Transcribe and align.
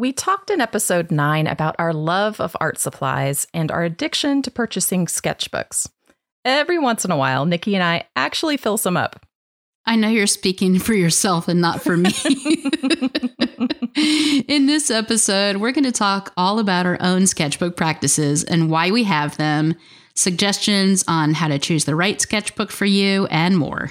We 0.00 0.12
talked 0.12 0.50
in 0.50 0.60
episode 0.60 1.10
9 1.10 1.48
about 1.48 1.74
our 1.80 1.92
love 1.92 2.40
of 2.40 2.56
art 2.60 2.78
supplies 2.78 3.48
and 3.52 3.72
our 3.72 3.82
addiction 3.82 4.42
to 4.42 4.50
purchasing 4.50 5.06
sketchbooks. 5.06 5.90
Every 6.44 6.78
once 6.78 7.04
in 7.04 7.10
a 7.10 7.16
while, 7.16 7.46
Nikki 7.46 7.74
and 7.74 7.82
I 7.82 8.04
actually 8.14 8.58
fill 8.58 8.76
some 8.76 8.96
up. 8.96 9.26
I 9.86 9.96
know 9.96 10.06
you're 10.06 10.28
speaking 10.28 10.78
for 10.78 10.94
yourself 10.94 11.48
and 11.48 11.60
not 11.60 11.82
for 11.82 11.96
me. 11.96 12.12
In 14.46 14.66
this 14.66 14.88
episode, 14.88 15.56
we're 15.56 15.72
going 15.72 15.82
to 15.82 15.90
talk 15.90 16.32
all 16.36 16.60
about 16.60 16.86
our 16.86 16.98
own 17.00 17.26
sketchbook 17.26 17.76
practices 17.76 18.44
and 18.44 18.70
why 18.70 18.92
we 18.92 19.02
have 19.02 19.36
them, 19.36 19.74
suggestions 20.14 21.02
on 21.08 21.34
how 21.34 21.48
to 21.48 21.58
choose 21.58 21.86
the 21.86 21.96
right 21.96 22.20
sketchbook 22.20 22.70
for 22.70 22.84
you, 22.84 23.26
and 23.32 23.58
more. 23.58 23.90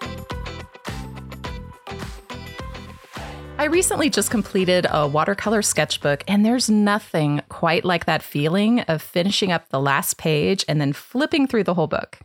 Recently 3.71 4.09
just 4.09 4.29
completed 4.29 4.85
a 4.89 5.07
watercolor 5.07 5.61
sketchbook, 5.61 6.23
and 6.27 6.45
there's 6.45 6.69
nothing 6.69 7.41
quite 7.49 7.85
like 7.85 8.05
that 8.05 8.21
feeling 8.21 8.81
of 8.81 9.01
finishing 9.01 9.51
up 9.51 9.69
the 9.69 9.79
last 9.79 10.17
page 10.17 10.65
and 10.67 10.79
then 10.81 10.93
flipping 10.93 11.47
through 11.47 11.63
the 11.63 11.73
whole 11.73 11.87
book. 11.87 12.19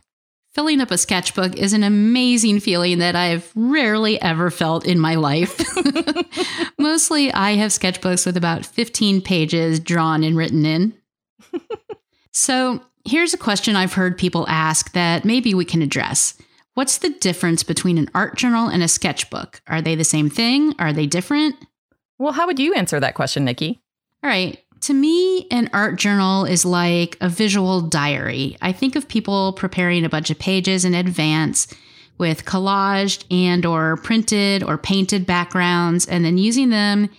Filling 0.53 0.81
up 0.81 0.91
a 0.91 0.97
sketchbook 0.97 1.55
is 1.55 1.71
an 1.71 1.83
amazing 1.83 2.59
feeling 2.59 2.97
that 2.97 3.15
I've 3.15 3.51
rarely 3.55 4.21
ever 4.21 4.49
felt 4.49 4.85
in 4.85 4.99
my 4.99 5.15
life. 5.15 5.61
Mostly, 6.79 7.31
I 7.31 7.51
have 7.51 7.71
sketchbooks 7.71 8.25
with 8.25 8.35
about 8.35 8.65
15 8.65 9.21
pages 9.21 9.79
drawn 9.79 10.23
and 10.23 10.35
written 10.35 10.65
in. 10.65 10.93
so, 12.31 12.81
here's 13.05 13.33
a 13.33 13.37
question 13.37 13.75
I've 13.75 13.93
heard 13.93 14.17
people 14.17 14.45
ask 14.49 14.91
that 14.93 15.23
maybe 15.23 15.53
we 15.53 15.63
can 15.63 15.81
address. 15.81 16.33
What's 16.77 16.99
the 16.99 17.09
difference 17.09 17.63
between 17.63 17.97
an 17.97 18.07
art 18.13 18.35
journal 18.35 18.67
and 18.67 18.83
a 18.83 18.87
sketchbook? 18.87 19.61
Are 19.65 19.81
they 19.81 19.95
the 19.95 20.03
same 20.03 20.29
thing? 20.29 20.75
Are 20.77 20.93
they 20.93 21.07
different? 21.07 21.55
Well, 22.19 22.33
how 22.33 22.45
would 22.45 22.59
you 22.59 22.75
answer 22.75 22.99
that 22.99 23.15
question, 23.15 23.45
Nikki? 23.45 23.81
All 24.23 24.29
right. 24.29 24.59
To 24.81 24.93
me, 24.93 25.47
an 25.49 25.71
art 25.73 25.95
journal 25.95 26.45
is 26.45 26.65
like 26.65 27.17
a 27.19 27.29
visual 27.29 27.81
diary. 27.81 28.57
I 28.61 28.73
think 28.73 28.95
of 28.95 29.07
people 29.07 29.53
preparing 29.53 30.05
a 30.05 30.09
bunch 30.09 30.29
of 30.29 30.37
pages 30.37 30.85
in 30.85 30.93
advance 30.93 31.67
with 32.19 32.45
collaged 32.45 33.25
and 33.31 33.65
or 33.65 33.97
printed 33.97 34.61
or 34.61 34.77
painted 34.77 35.25
backgrounds 35.25 36.05
and 36.05 36.23
then 36.23 36.37
using 36.37 36.69
them 36.69 37.09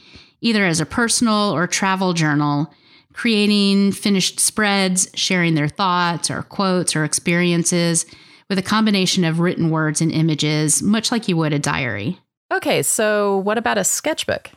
either 0.41 0.67
as 0.67 0.79
a 0.79 0.87
personal 0.87 1.51
or 1.51 1.67
travel 1.67 2.13
journal, 2.13 2.73
creating 3.13 3.91
finished 3.91 4.39
spreads, 4.39 5.11
sharing 5.15 5.57
their 5.57 5.67
thoughts 5.67 6.31
or 6.31 6.45
quotes 6.45 6.95
or 6.95 7.03
experiences 7.03 8.07
with 8.49 8.59
a 8.59 8.63
combination 8.63 9.25
of 9.25 9.41
written 9.41 9.71
words 9.71 10.01
and 10.01 10.13
images, 10.13 10.83
much 10.83 11.13
like 11.13 11.29
you 11.29 11.37
would 11.37 11.53
a 11.53 11.59
diary. 11.59 12.19
Okay, 12.53 12.83
so 12.83 13.39
what 13.39 13.59
about 13.59 13.79
a 13.79 13.85
sketchbook? 13.85 14.51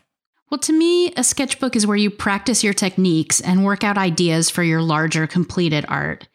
Well, 0.49 0.59
to 0.59 0.73
me, 0.73 1.13
a 1.13 1.23
sketchbook 1.23 1.75
is 1.75 1.87
where 1.87 1.97
you 1.97 2.09
practice 2.09 2.63
your 2.63 2.73
techniques 2.73 3.39
and 3.39 3.65
work 3.65 3.83
out 3.83 3.97
ideas 3.97 4.49
for 4.49 4.63
your 4.63 4.81
larger 4.81 5.27
completed 5.27 5.85
art. 5.87 6.27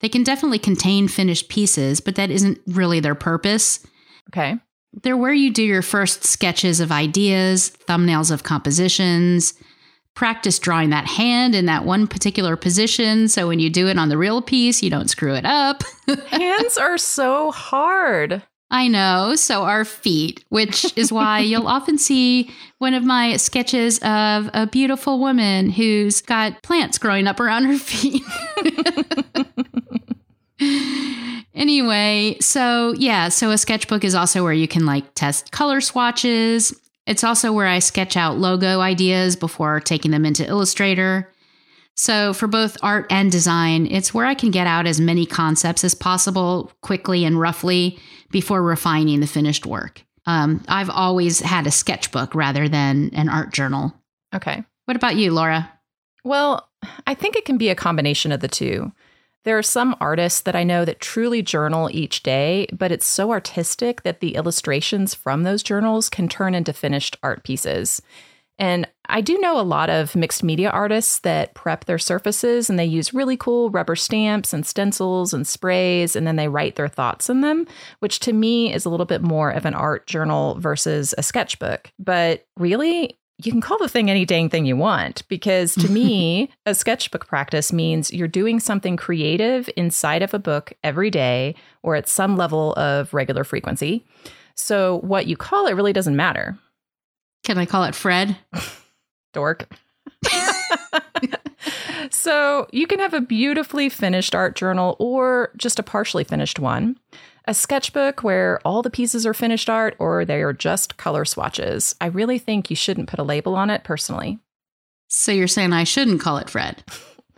They 0.00 0.08
can 0.08 0.22
definitely 0.22 0.58
contain 0.58 1.08
finished 1.08 1.48
pieces, 1.48 2.00
but 2.00 2.14
that 2.16 2.30
isn't 2.30 2.60
really 2.66 3.00
their 3.00 3.14
purpose. 3.14 3.84
Okay. 4.30 4.56
They're 5.02 5.16
where 5.16 5.32
you 5.32 5.52
do 5.52 5.62
your 5.62 5.82
first 5.82 6.24
sketches 6.24 6.78
of 6.78 6.92
ideas, 6.92 7.72
thumbnails 7.88 8.30
of 8.30 8.44
compositions, 8.44 9.54
practice 10.14 10.58
drawing 10.58 10.90
that 10.90 11.06
hand 11.06 11.54
in 11.54 11.66
that 11.66 11.84
one 11.84 12.06
particular 12.06 12.56
position. 12.56 13.28
So 13.28 13.48
when 13.48 13.58
you 13.58 13.70
do 13.70 13.88
it 13.88 13.98
on 13.98 14.08
the 14.08 14.18
real 14.18 14.40
piece, 14.40 14.82
you 14.82 14.90
don't 14.90 15.08
screw 15.08 15.34
it 15.34 15.44
up. 15.44 15.82
Hands 16.28 16.76
are 16.78 16.98
so 16.98 17.50
hard. 17.50 18.42
I 18.70 18.88
know. 18.88 19.34
So 19.36 19.62
are 19.62 19.84
feet, 19.84 20.44
which 20.48 20.96
is 20.96 21.12
why 21.12 21.40
you'll 21.40 21.68
often 21.68 21.98
see 21.98 22.50
one 22.78 22.94
of 22.94 23.04
my 23.04 23.36
sketches 23.36 23.98
of 23.98 24.50
a 24.52 24.68
beautiful 24.70 25.18
woman 25.20 25.70
who's 25.70 26.20
got 26.20 26.62
plants 26.62 26.98
growing 26.98 27.26
up 27.26 27.40
around 27.40 27.64
her 27.64 27.78
feet. 27.78 28.22
anyway, 31.54 32.36
so 32.40 32.94
yeah, 32.98 33.28
so 33.28 33.50
a 33.50 33.58
sketchbook 33.58 34.04
is 34.04 34.14
also 34.14 34.42
where 34.42 34.52
you 34.52 34.68
can 34.68 34.86
like 34.86 35.14
test 35.14 35.52
color 35.52 35.80
swatches. 35.80 36.74
It's 37.06 37.24
also 37.24 37.52
where 37.52 37.66
I 37.66 37.80
sketch 37.80 38.16
out 38.16 38.38
logo 38.38 38.80
ideas 38.80 39.36
before 39.36 39.80
taking 39.80 40.10
them 40.10 40.24
into 40.24 40.46
Illustrator. 40.46 41.30
So, 41.96 42.32
for 42.32 42.48
both 42.48 42.76
art 42.82 43.06
and 43.10 43.30
design, 43.30 43.86
it's 43.86 44.12
where 44.12 44.26
I 44.26 44.34
can 44.34 44.50
get 44.50 44.66
out 44.66 44.86
as 44.86 45.00
many 45.00 45.26
concepts 45.26 45.84
as 45.84 45.94
possible 45.94 46.72
quickly 46.80 47.24
and 47.24 47.38
roughly 47.38 47.98
before 48.30 48.62
refining 48.62 49.20
the 49.20 49.28
finished 49.28 49.64
work. 49.64 50.02
Um, 50.26 50.64
I've 50.66 50.90
always 50.90 51.40
had 51.40 51.66
a 51.66 51.70
sketchbook 51.70 52.34
rather 52.34 52.68
than 52.68 53.10
an 53.12 53.28
art 53.28 53.52
journal. 53.52 53.94
Okay. 54.34 54.64
What 54.86 54.96
about 54.96 55.16
you, 55.16 55.32
Laura? 55.32 55.70
Well, 56.24 56.68
I 57.06 57.14
think 57.14 57.36
it 57.36 57.44
can 57.44 57.58
be 57.58 57.68
a 57.68 57.74
combination 57.74 58.32
of 58.32 58.40
the 58.40 58.48
two. 58.48 58.92
There 59.44 59.58
are 59.58 59.62
some 59.62 59.94
artists 60.00 60.40
that 60.42 60.56
I 60.56 60.64
know 60.64 60.84
that 60.84 61.00
truly 61.00 61.42
journal 61.42 61.90
each 61.92 62.22
day, 62.22 62.66
but 62.72 62.90
it's 62.90 63.06
so 63.06 63.30
artistic 63.30 64.02
that 64.02 64.20
the 64.20 64.36
illustrations 64.36 65.14
from 65.14 65.42
those 65.42 65.62
journals 65.62 66.08
can 66.08 66.28
turn 66.28 66.54
into 66.54 66.72
finished 66.72 67.18
art 67.22 67.44
pieces. 67.44 68.00
And 68.58 68.88
I 69.06 69.20
do 69.20 69.38
know 69.38 69.60
a 69.60 69.62
lot 69.62 69.90
of 69.90 70.14
mixed 70.14 70.44
media 70.44 70.70
artists 70.70 71.18
that 71.20 71.54
prep 71.54 71.84
their 71.84 71.98
surfaces 71.98 72.70
and 72.70 72.78
they 72.78 72.84
use 72.84 73.12
really 73.12 73.36
cool 73.36 73.68
rubber 73.68 73.96
stamps 73.96 74.52
and 74.52 74.64
stencils 74.64 75.34
and 75.34 75.46
sprays, 75.46 76.16
and 76.16 76.26
then 76.26 76.36
they 76.36 76.48
write 76.48 76.76
their 76.76 76.88
thoughts 76.88 77.28
in 77.28 77.40
them, 77.40 77.66
which 77.98 78.20
to 78.20 78.32
me 78.32 78.72
is 78.72 78.84
a 78.84 78.90
little 78.90 79.06
bit 79.06 79.22
more 79.22 79.50
of 79.50 79.66
an 79.66 79.74
art 79.74 80.06
journal 80.06 80.54
versus 80.58 81.14
a 81.18 81.22
sketchbook. 81.22 81.90
But 81.98 82.46
really, 82.56 83.18
you 83.38 83.50
can 83.50 83.60
call 83.60 83.78
the 83.78 83.88
thing 83.88 84.10
any 84.10 84.24
dang 84.24 84.48
thing 84.48 84.64
you 84.64 84.76
want 84.76 85.26
because 85.28 85.74
to 85.74 85.90
me, 85.90 86.50
a 86.66 86.74
sketchbook 86.74 87.26
practice 87.26 87.72
means 87.72 88.12
you're 88.12 88.28
doing 88.28 88.60
something 88.60 88.96
creative 88.96 89.68
inside 89.76 90.22
of 90.22 90.34
a 90.34 90.38
book 90.38 90.72
every 90.84 91.10
day 91.10 91.54
or 91.82 91.96
at 91.96 92.08
some 92.08 92.36
level 92.36 92.74
of 92.74 93.12
regular 93.12 93.44
frequency. 93.44 94.04
So, 94.54 94.98
what 95.00 95.26
you 95.26 95.36
call 95.36 95.66
it 95.66 95.74
really 95.74 95.92
doesn't 95.92 96.14
matter. 96.14 96.56
Can 97.42 97.58
I 97.58 97.66
call 97.66 97.84
it 97.84 97.94
Fred? 97.94 98.36
Dork. 99.32 99.68
so 102.10 102.68
you 102.70 102.86
can 102.86 103.00
have 103.00 103.14
a 103.14 103.20
beautifully 103.20 103.88
finished 103.88 104.34
art 104.34 104.54
journal 104.54 104.96
or 105.00 105.50
just 105.56 105.78
a 105.78 105.82
partially 105.82 106.24
finished 106.24 106.60
one, 106.60 106.96
a 107.46 107.54
sketchbook 107.54 108.22
where 108.22 108.60
all 108.64 108.82
the 108.82 108.90
pieces 108.90 109.26
are 109.26 109.34
finished 109.34 109.68
art 109.68 109.96
or 109.98 110.24
they 110.24 110.42
are 110.42 110.52
just 110.52 110.96
color 110.96 111.24
swatches. 111.24 111.94
I 112.00 112.06
really 112.06 112.38
think 112.38 112.70
you 112.70 112.76
shouldn't 112.76 113.08
put 113.08 113.18
a 113.18 113.24
label 113.24 113.54
on 113.54 113.70
it 113.70 113.84
personally. 113.84 114.38
So 115.08 115.32
you're 115.32 115.46
saying 115.46 115.72
I 115.72 115.84
shouldn't 115.84 116.20
call 116.20 116.38
it 116.38 116.50
Fred? 116.50 116.82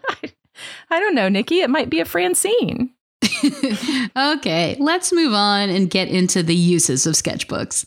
I, 0.08 0.32
I 0.90 1.00
don't 1.00 1.14
know, 1.14 1.28
Nikki. 1.28 1.60
It 1.60 1.70
might 1.70 1.90
be 1.90 2.00
a 2.00 2.04
Francine. 2.04 2.90
okay, 4.16 4.76
let's 4.78 5.12
move 5.12 5.32
on 5.32 5.68
and 5.68 5.90
get 5.90 6.08
into 6.08 6.42
the 6.42 6.54
uses 6.54 7.06
of 7.06 7.14
sketchbooks 7.14 7.86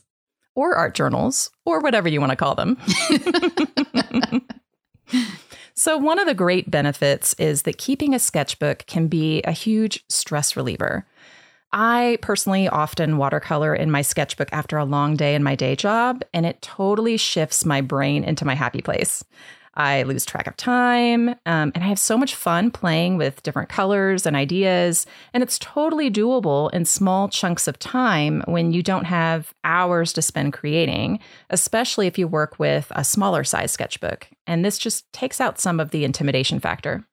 or 0.59 0.75
art 0.75 0.94
journals, 0.94 1.51
or 1.65 1.80
whatever 1.80 2.10
you 2.10 2.19
want 2.19 2.31
to 2.31 2.36
call 2.36 2.54
them. 2.54 2.77
so, 5.74 5.98
one 5.98 6.19
of 6.19 6.27
the 6.27 6.33
great 6.33 6.69
benefits 6.69 7.33
is 7.36 7.62
that 7.62 7.77
keeping 7.77 8.13
a 8.13 8.19
sketchbook 8.19 8.86
can 8.86 9.07
be 9.07 9.42
a 9.44 9.54
huge 9.54 10.04
stress 10.10 10.57
reliever. 10.57 11.07
I 11.71 12.18
personally 12.21 12.68
often 12.68 13.18
watercolor 13.18 13.75
in 13.75 13.92
my 13.92 14.01
sketchbook 14.01 14.50
after 14.51 14.77
a 14.77 14.86
long 14.86 15.16
day 15.16 15.36
in 15.36 15.44
my 15.44 15.56
day 15.56 15.75
job, 15.75 16.24
and 16.33 16.45
it 16.45 16.62
totally 16.62 17.18
shifts 17.18 17.66
my 17.66 17.81
brain 17.81 18.24
into 18.24 18.45
my 18.45 18.56
happy 18.56 18.81
place. 18.81 19.24
I 19.75 20.04
lose 20.04 20.25
track 20.25 20.48
of 20.48 20.57
time, 20.57 21.30
um, 21.45 21.71
and 21.74 21.77
I 21.77 21.88
have 21.88 22.00
so 22.00 22.18
much 22.18 22.36
fun 22.36 22.69
playing 22.69 23.18
with 23.18 23.42
different 23.44 23.69
colors 23.69 24.25
and 24.25 24.36
ideas. 24.36 25.06
And 25.33 25.42
it's 25.42 25.57
totally 25.60 26.12
doable 26.12 26.74
in 26.74 26.83
small 26.86 27.30
chunks 27.30 27.68
of 27.68 27.80
time 27.80 28.44
when 28.45 28.74
you 28.74 28.83
don't 28.83 29.06
have 29.06 29.54
hours 29.63 30.12
to 30.13 30.22
spend 30.22 30.54
creating, 30.54 31.19
especially 31.50 32.07
if 32.07 32.18
you 32.18 32.27
work 32.27 32.60
with 32.60 32.92
a 32.92 33.06
smaller 33.06 33.44
size 33.44 33.72
sketchbook. 33.72 34.27
And 34.48 34.65
this 34.65 34.77
just 34.77 35.12
takes 35.13 35.39
out 35.39 35.62
some 35.62 35.80
of 35.80 35.92
the 35.92 36.04
intimidation 36.04 36.60
factor. 36.60 37.06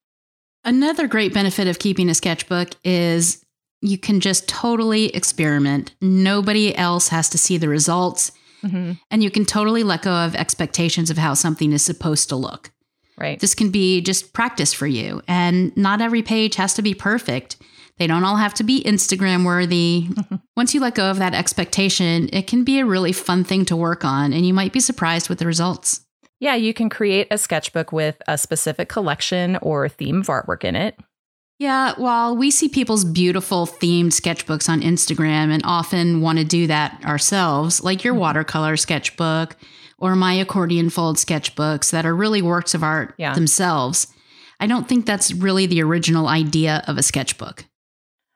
Another 0.64 1.06
great 1.06 1.32
benefit 1.32 1.68
of 1.68 1.78
keeping 1.78 2.08
a 2.08 2.14
sketchbook 2.14 2.70
is 2.82 3.45
you 3.88 3.98
can 3.98 4.20
just 4.20 4.48
totally 4.48 5.06
experiment. 5.14 5.94
Nobody 6.00 6.76
else 6.76 7.08
has 7.08 7.28
to 7.30 7.38
see 7.38 7.58
the 7.58 7.68
results. 7.68 8.32
mm-hmm. 8.62 8.92
and 9.10 9.22
you 9.22 9.30
can 9.30 9.44
totally 9.44 9.82
let 9.82 10.02
go 10.02 10.12
of 10.12 10.34
expectations 10.34 11.10
of 11.10 11.18
how 11.18 11.34
something 11.34 11.72
is 11.72 11.82
supposed 11.82 12.28
to 12.30 12.36
look. 12.36 12.70
Right. 13.18 13.40
This 13.40 13.54
can 13.54 13.70
be 13.70 14.00
just 14.00 14.32
practice 14.32 14.74
for 14.74 14.86
you. 14.86 15.22
And 15.26 15.74
not 15.76 16.00
every 16.00 16.22
page 16.22 16.56
has 16.56 16.74
to 16.74 16.82
be 16.82 16.94
perfect. 16.94 17.56
They 17.98 18.06
don't 18.06 18.24
all 18.24 18.36
have 18.36 18.52
to 18.54 18.64
be 18.64 18.82
Instagram 18.84 19.46
worthy. 19.46 20.08
Once 20.56 20.74
you 20.74 20.80
let 20.80 20.94
go 20.94 21.10
of 21.10 21.18
that 21.18 21.32
expectation, 21.32 22.28
it 22.32 22.46
can 22.46 22.62
be 22.62 22.78
a 22.78 22.84
really 22.84 23.12
fun 23.12 23.42
thing 23.42 23.64
to 23.66 23.76
work 23.76 24.04
on, 24.04 24.34
and 24.34 24.46
you 24.46 24.52
might 24.52 24.72
be 24.72 24.80
surprised 24.80 25.30
with 25.30 25.38
the 25.38 25.46
results. 25.46 26.02
Yeah, 26.38 26.56
you 26.56 26.74
can 26.74 26.90
create 26.90 27.28
a 27.30 27.38
sketchbook 27.38 27.92
with 27.92 28.20
a 28.28 28.36
specific 28.36 28.90
collection 28.90 29.56
or 29.62 29.88
theme 29.88 30.20
of 30.20 30.26
artwork 30.26 30.62
in 30.62 30.76
it. 30.76 30.98
Yeah, 31.58 31.94
while 31.96 32.36
we 32.36 32.50
see 32.50 32.68
people's 32.68 33.04
beautiful 33.04 33.66
themed 33.66 34.08
sketchbooks 34.08 34.68
on 34.68 34.82
Instagram 34.82 35.50
and 35.50 35.62
often 35.64 36.20
want 36.20 36.38
to 36.38 36.44
do 36.44 36.66
that 36.66 37.02
ourselves, 37.04 37.82
like 37.82 38.04
your 38.04 38.12
mm-hmm. 38.12 38.20
watercolor 38.20 38.76
sketchbook 38.76 39.56
or 39.98 40.14
my 40.14 40.34
accordion 40.34 40.90
fold 40.90 41.16
sketchbooks 41.16 41.90
that 41.90 42.04
are 42.04 42.14
really 42.14 42.42
works 42.42 42.74
of 42.74 42.82
art 42.82 43.14
yeah. 43.16 43.34
themselves, 43.34 44.08
I 44.60 44.66
don't 44.66 44.86
think 44.86 45.06
that's 45.06 45.32
really 45.32 45.64
the 45.66 45.82
original 45.82 46.28
idea 46.28 46.84
of 46.86 46.98
a 46.98 47.02
sketchbook. 47.02 47.64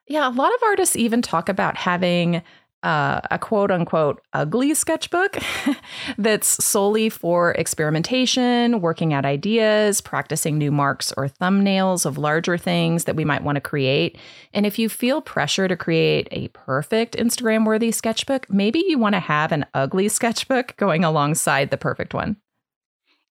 Yeah, 0.07 0.27
a 0.27 0.31
lot 0.31 0.53
of 0.53 0.63
artists 0.63 0.95
even 0.95 1.21
talk 1.21 1.47
about 1.47 1.77
having 1.77 2.41
uh, 2.83 3.21
a 3.29 3.37
quote 3.37 3.71
unquote 3.71 4.21
ugly 4.33 4.73
sketchbook 4.73 5.37
that's 6.17 6.63
solely 6.63 7.09
for 7.09 7.51
experimentation, 7.51 8.81
working 8.81 9.13
out 9.13 9.25
ideas, 9.25 10.01
practicing 10.01 10.57
new 10.57 10.71
marks 10.71 11.13
or 11.17 11.27
thumbnails 11.27 12.05
of 12.05 12.17
larger 12.17 12.57
things 12.57 13.03
that 13.05 13.15
we 13.15 13.25
might 13.25 13.43
want 13.43 13.55
to 13.55 13.61
create. 13.61 14.17
And 14.53 14.65
if 14.65 14.79
you 14.79 14.89
feel 14.89 15.21
pressure 15.21 15.67
to 15.67 15.75
create 15.75 16.27
a 16.31 16.47
perfect 16.49 17.15
Instagram 17.17 17.65
worthy 17.65 17.91
sketchbook, 17.91 18.49
maybe 18.49 18.83
you 18.87 18.97
want 18.97 19.13
to 19.13 19.19
have 19.19 19.51
an 19.51 19.65
ugly 19.73 20.09
sketchbook 20.09 20.75
going 20.77 21.03
alongside 21.03 21.69
the 21.69 21.77
perfect 21.77 22.13
one. 22.13 22.37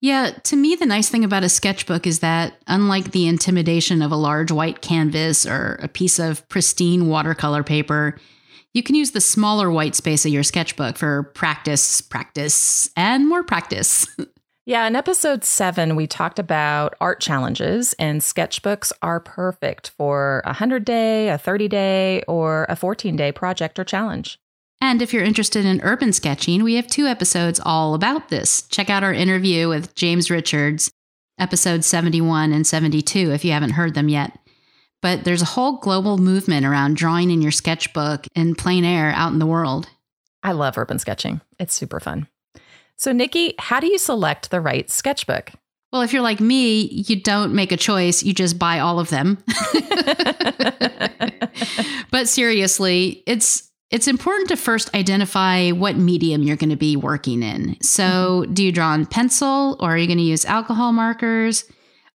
Yeah, 0.03 0.31
to 0.45 0.57
me, 0.57 0.77
the 0.77 0.87
nice 0.87 1.11
thing 1.11 1.25
about 1.25 1.45
a 1.45 1.51
sketchbook 1.51 2.07
is 2.07 2.21
that, 2.21 2.55
unlike 2.67 3.11
the 3.11 3.29
intimidation 3.29 4.01
of 4.01 4.11
a 4.11 4.17
large 4.17 4.51
white 4.51 4.81
canvas 4.81 5.45
or 5.45 5.79
a 5.83 5.89
piece 5.89 6.19
of 6.19 6.49
pristine 6.49 7.09
watercolor 7.09 7.63
paper, 7.63 8.17
you 8.75 8.83
can 8.83 8.95
use 8.95 9.11
the 9.11 9.21
smaller 9.21 9.71
white 9.71 9.95
space 9.95 10.25
of 10.25 10.33
your 10.33 10.43
sketchbook 10.43 10.97
for 10.97 11.25
practice, 11.35 12.01
practice, 12.01 12.91
and 12.97 13.29
more 13.29 13.43
practice. 13.43 14.07
Yeah, 14.67 14.87
in 14.87 14.95
episode 14.95 15.43
seven, 15.43 15.97
we 15.97 16.07
talked 16.07 16.39
about 16.39 16.95
art 17.01 17.19
challenges, 17.19 17.93
and 17.95 18.21
sketchbooks 18.21 18.93
are 19.03 19.19
perfect 19.19 19.91
for 19.91 20.43
a 20.45 20.51
100 20.51 20.85
day, 20.85 21.29
a 21.29 21.39
30 21.39 21.67
day, 21.67 22.23
or 22.29 22.67
a 22.69 22.77
14 22.77 23.17
day 23.17 23.33
project 23.33 23.81
or 23.81 23.85
challenge. 23.85 24.39
And 24.81 25.03
if 25.03 25.13
you're 25.13 25.25
interested 25.25 25.65
in 25.65 25.81
urban 25.83 26.13
sketching, 26.13 26.63
we 26.63 26.75
have 26.75 26.87
two 26.87 27.07
episodes 27.07 27.61
all 27.65 27.95
about 27.95 28.29
this. 28.29 28.63
Check 28.69 28.89
out 28.89 29.03
our 29.03 29.13
interview 29.13 29.69
with 29.69 29.95
James 29.95 30.31
Richards, 30.31 30.93
episodes 31.39 31.87
71 31.87 32.53
and 32.53 32.67
72, 32.67 33.33
if 33.33 33.45
you 33.45 33.53
haven't 33.53 33.71
heard 33.71 33.95
them 33.95 34.09
yet. 34.09 34.39
But 35.03 35.25
there's 35.25 35.43
a 35.43 35.47
whole 35.47 35.79
global 35.79 36.19
movement 36.19 36.67
around 36.67 36.97
drawing 36.97 37.31
in 37.31 37.43
your 37.43 37.53
sketchbook 37.53 38.27
in 38.35 38.55
plein 38.55 38.85
air 38.85 39.11
out 39.11 39.33
in 39.33 39.39
the 39.39 39.47
world. 39.47 39.89
I 40.43 40.53
love 40.53 40.79
urban 40.79 40.99
sketching. 40.99 41.41
It's 41.59 41.75
super 41.75 42.01
fun. 42.01 42.27
So, 42.97 43.13
Nikki, 43.13 43.55
how 43.59 43.81
do 43.81 43.87
you 43.87 43.99
select 43.99 44.51
the 44.51 44.61
right 44.61 44.91
sketchbook? 44.91 45.53
Well, 45.93 46.03
if 46.03 46.13
you're 46.13 46.23
like 46.23 46.41
me, 46.41 46.83
you 46.83 47.21
don't 47.21 47.55
make 47.55 47.73
a 47.73 47.77
choice, 47.77 48.23
you 48.23 48.33
just 48.33 48.59
buy 48.59 48.79
all 48.79 49.01
of 49.01 49.11
them. 49.11 49.43
but 52.11 52.29
seriously, 52.29 53.23
it's 53.27 53.71
it's 53.91 54.07
important 54.07 54.51
to 54.51 54.57
first 54.57 54.95
identify 54.95 55.71
what 55.71 55.97
medium 55.97 56.45
you're 56.45 56.57
going 56.57 56.71
to 56.71 56.77
be 56.77 56.95
working 56.95 57.43
in. 57.43 57.77
So, 57.83 58.45
mm-hmm. 58.45 58.55
do 58.55 58.65
you 58.65 58.71
draw 58.71 58.95
in 58.95 59.07
pencil 59.07 59.77
or 59.81 59.91
are 59.91 59.99
you 59.99 60.07
going 60.07 60.19
to 60.19 60.25
use 60.25 60.45
alcohol 60.45 60.93
markers? 60.93 61.65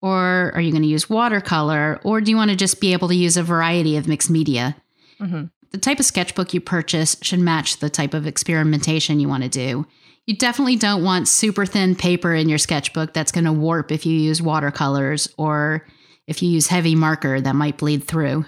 Or 0.02 0.52
are 0.54 0.60
you 0.60 0.72
going 0.72 0.82
to 0.82 0.88
use 0.88 1.08
watercolor? 1.08 2.00
Or 2.02 2.20
do 2.20 2.31
you 2.31 2.37
want 2.37 2.50
to 2.50 2.56
just 2.56 2.81
be 2.81 2.93
able 2.93 3.08
to 3.08 3.14
use 3.14 3.37
a 3.37 3.43
variety 3.43 3.96
of 3.96 4.08
mixed 4.08 4.28
media? 4.28 4.76
Mm-hmm. 5.20 5.44
The 5.70 5.78
type 5.78 6.00
of 6.00 6.04
sketchbook 6.04 6.52
you 6.52 6.60
purchase 6.60 7.16
should 7.22 7.38
match 7.38 7.78
the 7.78 7.88
type 7.88 8.12
of 8.12 8.26
experimentation 8.26 9.20
you 9.20 9.28
want 9.28 9.44
to 9.44 9.49
do. 9.49 9.87
You 10.26 10.37
definitely 10.37 10.76
don't 10.76 11.02
want 11.02 11.28
super 11.28 11.64
thin 11.64 11.96
paper 11.96 12.34
in 12.34 12.49
your 12.49 12.58
sketchbook 12.58 13.12
that's 13.12 13.32
going 13.32 13.44
to 13.44 13.52
warp 13.52 13.90
if 13.90 14.04
you 14.04 14.12
use 14.12 14.43
watercolors 14.43 15.28
or 15.38 15.87
if 16.26 16.43
you 16.43 16.50
use 16.50 16.66
heavy 16.66 16.94
marker 16.94 17.40
that 17.40 17.56
might 17.56 17.78
bleed 17.78 18.04
through. 18.04 18.44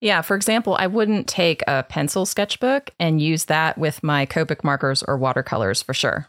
Yeah, 0.00 0.22
for 0.22 0.34
example, 0.34 0.76
I 0.78 0.86
wouldn't 0.86 1.26
take 1.26 1.62
a 1.66 1.82
pencil 1.82 2.24
sketchbook 2.24 2.90
and 2.98 3.20
use 3.20 3.46
that 3.46 3.76
with 3.76 4.02
my 4.02 4.24
Copic 4.24 4.64
markers 4.64 5.02
or 5.02 5.18
watercolors 5.18 5.82
for 5.82 5.92
sure. 5.92 6.28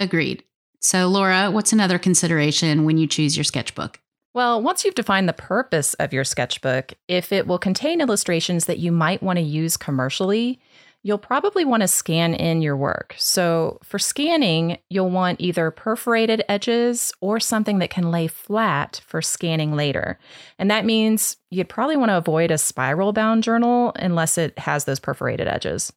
Agreed. 0.00 0.42
So, 0.80 1.06
Laura, 1.06 1.50
what's 1.50 1.72
another 1.72 1.98
consideration 2.00 2.84
when 2.84 2.98
you 2.98 3.06
choose 3.06 3.36
your 3.36 3.44
sketchbook? 3.44 4.00
Well, 4.34 4.62
once 4.62 4.84
you've 4.84 4.94
defined 4.94 5.28
the 5.28 5.34
purpose 5.34 5.92
of 5.94 6.14
your 6.14 6.24
sketchbook, 6.24 6.94
if 7.06 7.32
it 7.32 7.46
will 7.46 7.58
contain 7.58 8.00
illustrations 8.00 8.64
that 8.64 8.78
you 8.78 8.90
might 8.90 9.22
want 9.22 9.36
to 9.36 9.44
use 9.44 9.76
commercially, 9.76 10.58
you'll 11.02 11.18
probably 11.18 11.66
want 11.66 11.82
to 11.82 11.88
scan 11.88 12.32
in 12.32 12.62
your 12.62 12.76
work. 12.76 13.14
So, 13.18 13.78
for 13.82 13.98
scanning, 13.98 14.78
you'll 14.88 15.10
want 15.10 15.40
either 15.40 15.70
perforated 15.70 16.42
edges 16.48 17.12
or 17.20 17.40
something 17.40 17.78
that 17.80 17.90
can 17.90 18.10
lay 18.10 18.26
flat 18.26 19.02
for 19.06 19.20
scanning 19.20 19.76
later. 19.76 20.18
And 20.58 20.70
that 20.70 20.86
means 20.86 21.36
you'd 21.50 21.68
probably 21.68 21.96
want 21.96 22.08
to 22.08 22.16
avoid 22.16 22.50
a 22.50 22.56
spiral 22.56 23.12
bound 23.12 23.42
journal 23.42 23.92
unless 23.96 24.38
it 24.38 24.58
has 24.58 24.84
those 24.84 25.00
perforated 25.00 25.46
edges. 25.46 25.92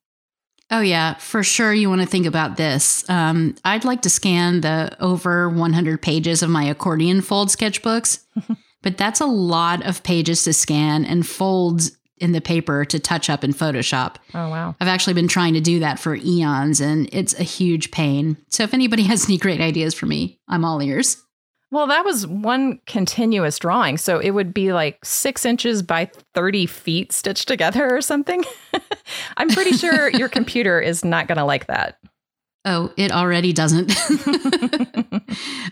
Oh, 0.71 0.81
yeah, 0.81 1.13
for 1.15 1.43
sure. 1.43 1.73
You 1.73 1.89
want 1.89 2.01
to 2.01 2.07
think 2.07 2.25
about 2.25 2.57
this. 2.57 3.07
Um, 3.09 3.55
I'd 3.63 3.85
like 3.85 4.01
to 4.01 4.09
scan 4.09 4.61
the 4.61 4.95
over 4.99 5.47
100 5.49 6.01
pages 6.01 6.41
of 6.41 6.49
my 6.49 6.63
accordion 6.63 7.21
fold 7.21 7.49
sketchbooks, 7.49 8.23
but 8.81 8.97
that's 8.97 9.21
a 9.21 9.27
lot 9.27 9.85
of 9.85 10.01
pages 10.03 10.43
to 10.43 10.53
scan 10.53 11.05
and 11.05 11.25
folds 11.25 11.95
in 12.17 12.31
the 12.31 12.41
paper 12.41 12.85
to 12.85 12.99
touch 12.99 13.29
up 13.29 13.43
in 13.43 13.51
Photoshop. 13.51 14.15
Oh, 14.33 14.49
wow. 14.49 14.75
I've 14.79 14.87
actually 14.87 15.13
been 15.13 15.27
trying 15.27 15.53
to 15.55 15.61
do 15.61 15.79
that 15.79 15.99
for 15.99 16.15
eons 16.15 16.79
and 16.79 17.09
it's 17.11 17.37
a 17.37 17.43
huge 17.43 17.91
pain. 17.91 18.37
So 18.49 18.63
if 18.63 18.73
anybody 18.73 19.03
has 19.07 19.25
any 19.25 19.37
great 19.37 19.61
ideas 19.61 19.93
for 19.93 20.05
me, 20.05 20.39
I'm 20.47 20.65
all 20.65 20.81
ears. 20.81 21.21
Well, 21.71 21.87
that 21.87 22.05
was 22.05 22.27
one 22.27 22.79
continuous 22.85 23.59
drawing. 23.59 23.97
So 23.97 24.19
it 24.19 24.31
would 24.31 24.53
be 24.53 24.71
like 24.71 25.03
six 25.03 25.45
inches 25.45 25.81
by 25.81 26.09
30 26.33 26.67
feet 26.67 27.11
stitched 27.11 27.47
together 27.47 27.95
or 27.95 28.01
something. 28.01 28.43
I'm 29.37 29.49
pretty 29.49 29.73
sure 29.73 30.09
your 30.09 30.29
computer 30.29 30.79
is 30.79 31.03
not 31.03 31.27
going 31.27 31.37
to 31.37 31.43
like 31.43 31.67
that. 31.67 31.97
Oh, 32.67 32.91
it 32.97 33.11
already 33.11 33.53
doesn't. 33.53 33.95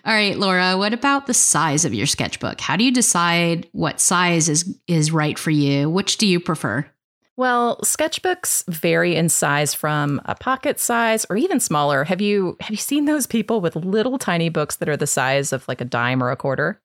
All 0.06 0.14
right, 0.14 0.38
Laura, 0.38 0.78
what 0.78 0.94
about 0.94 1.26
the 1.26 1.34
size 1.34 1.86
of 1.86 1.94
your 1.94 2.06
sketchbook? 2.06 2.62
How 2.62 2.76
do 2.76 2.84
you 2.84 2.92
decide 2.92 3.68
what 3.72 4.00
size 4.00 4.48
is 4.48 4.78
is 4.88 5.12
right 5.12 5.38
for 5.40 5.50
you? 5.50 5.90
Which 5.90 6.18
do 6.18 6.28
you 6.28 6.40
prefer? 6.40 6.86
Well, 7.36 7.80
sketchbooks 7.84 8.64
vary 8.68 9.16
in 9.16 9.28
size 9.28 9.74
from 9.74 10.22
a 10.26 10.36
pocket 10.36 10.80
size 10.80 11.26
or 11.30 11.36
even 11.36 11.60
smaller. 11.60 12.04
Have 12.04 12.22
you 12.22 12.58
have 12.60 12.70
you 12.70 12.78
seen 12.78 13.06
those 13.06 13.26
people 13.26 13.60
with 13.60 13.76
little 13.76 14.20
tiny 14.20 14.50
books 14.50 14.76
that 14.76 14.90
are 14.90 14.98
the 14.98 15.08
size 15.08 15.52
of 15.52 15.68
like 15.68 15.82
a 15.82 15.86
dime 15.86 16.22
or 16.22 16.30
a 16.30 16.36
quarter? 16.36 16.80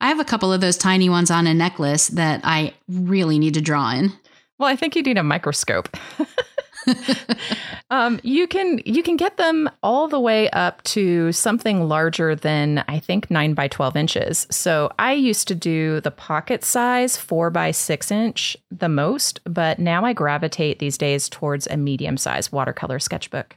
I 0.00 0.08
have 0.08 0.18
a 0.18 0.24
couple 0.24 0.52
of 0.52 0.60
those 0.60 0.76
tiny 0.76 1.08
ones 1.08 1.30
on 1.30 1.46
a 1.46 1.54
necklace 1.54 2.08
that 2.08 2.40
I 2.42 2.74
really 2.88 3.38
need 3.38 3.54
to 3.54 3.60
draw 3.60 3.92
in. 3.92 4.12
Well, 4.58 4.68
I 4.68 4.76
think 4.76 4.96
you 4.96 5.02
need 5.02 5.18
a 5.18 5.22
microscope. 5.22 5.88
um, 7.90 8.20
you 8.22 8.46
can 8.46 8.80
you 8.84 9.02
can 9.02 9.16
get 9.16 9.36
them 9.36 9.70
all 9.82 10.08
the 10.08 10.20
way 10.20 10.50
up 10.50 10.82
to 10.84 11.32
something 11.32 11.88
larger 11.88 12.34
than 12.34 12.84
I 12.88 12.98
think 12.98 13.30
nine 13.30 13.54
by 13.54 13.68
twelve 13.68 13.96
inches. 13.96 14.46
So 14.50 14.92
I 14.98 15.12
used 15.12 15.48
to 15.48 15.54
do 15.54 16.00
the 16.00 16.10
pocket 16.10 16.64
size 16.64 17.16
four 17.16 17.50
by 17.50 17.70
six 17.70 18.10
inch 18.10 18.56
the 18.70 18.88
most, 18.88 19.40
but 19.44 19.78
now 19.78 20.04
I 20.04 20.12
gravitate 20.12 20.78
these 20.78 20.98
days 20.98 21.28
towards 21.28 21.66
a 21.66 21.76
medium 21.76 22.16
size 22.16 22.52
watercolor 22.52 22.98
sketchbook. 22.98 23.56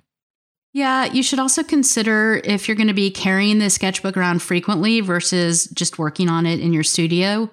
Yeah, 0.73 1.05
you 1.05 1.23
should 1.23 1.39
also 1.39 1.63
consider 1.63 2.39
if 2.43 2.67
you're 2.67 2.77
going 2.77 2.87
to 2.87 2.93
be 2.93 3.09
carrying 3.09 3.57
the 3.57 3.69
sketchbook 3.69 4.15
around 4.15 4.43
frequently 4.43 5.01
versus 5.01 5.65
just 5.67 5.97
working 5.97 6.29
on 6.29 6.45
it 6.45 6.59
in 6.59 6.71
your 6.71 6.83
studio. 6.83 7.49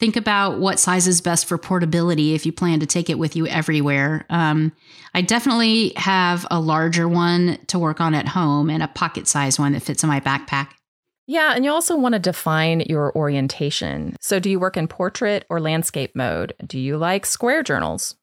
Think 0.00 0.16
about 0.16 0.58
what 0.58 0.80
size 0.80 1.06
is 1.06 1.20
best 1.20 1.44
for 1.44 1.58
portability 1.58 2.32
if 2.32 2.46
you 2.46 2.52
plan 2.52 2.80
to 2.80 2.86
take 2.86 3.10
it 3.10 3.18
with 3.18 3.36
you 3.36 3.46
everywhere. 3.46 4.24
Um, 4.30 4.72
I 5.14 5.20
definitely 5.20 5.92
have 5.96 6.46
a 6.50 6.58
larger 6.58 7.06
one 7.06 7.58
to 7.66 7.78
work 7.78 8.00
on 8.00 8.14
at 8.14 8.28
home 8.28 8.70
and 8.70 8.82
a 8.82 8.88
pocket 8.88 9.28
size 9.28 9.58
one 9.58 9.72
that 9.72 9.82
fits 9.82 10.02
in 10.02 10.08
my 10.08 10.18
backpack. 10.18 10.68
Yeah, 11.26 11.52
and 11.54 11.66
you 11.66 11.70
also 11.70 11.98
want 11.98 12.14
to 12.14 12.18
define 12.18 12.80
your 12.80 13.14
orientation. 13.14 14.16
So, 14.22 14.40
do 14.40 14.48
you 14.48 14.58
work 14.58 14.78
in 14.78 14.88
portrait 14.88 15.44
or 15.50 15.60
landscape 15.60 16.16
mode? 16.16 16.54
Do 16.66 16.78
you 16.78 16.96
like 16.96 17.26
square 17.26 17.62
journals? 17.62 18.16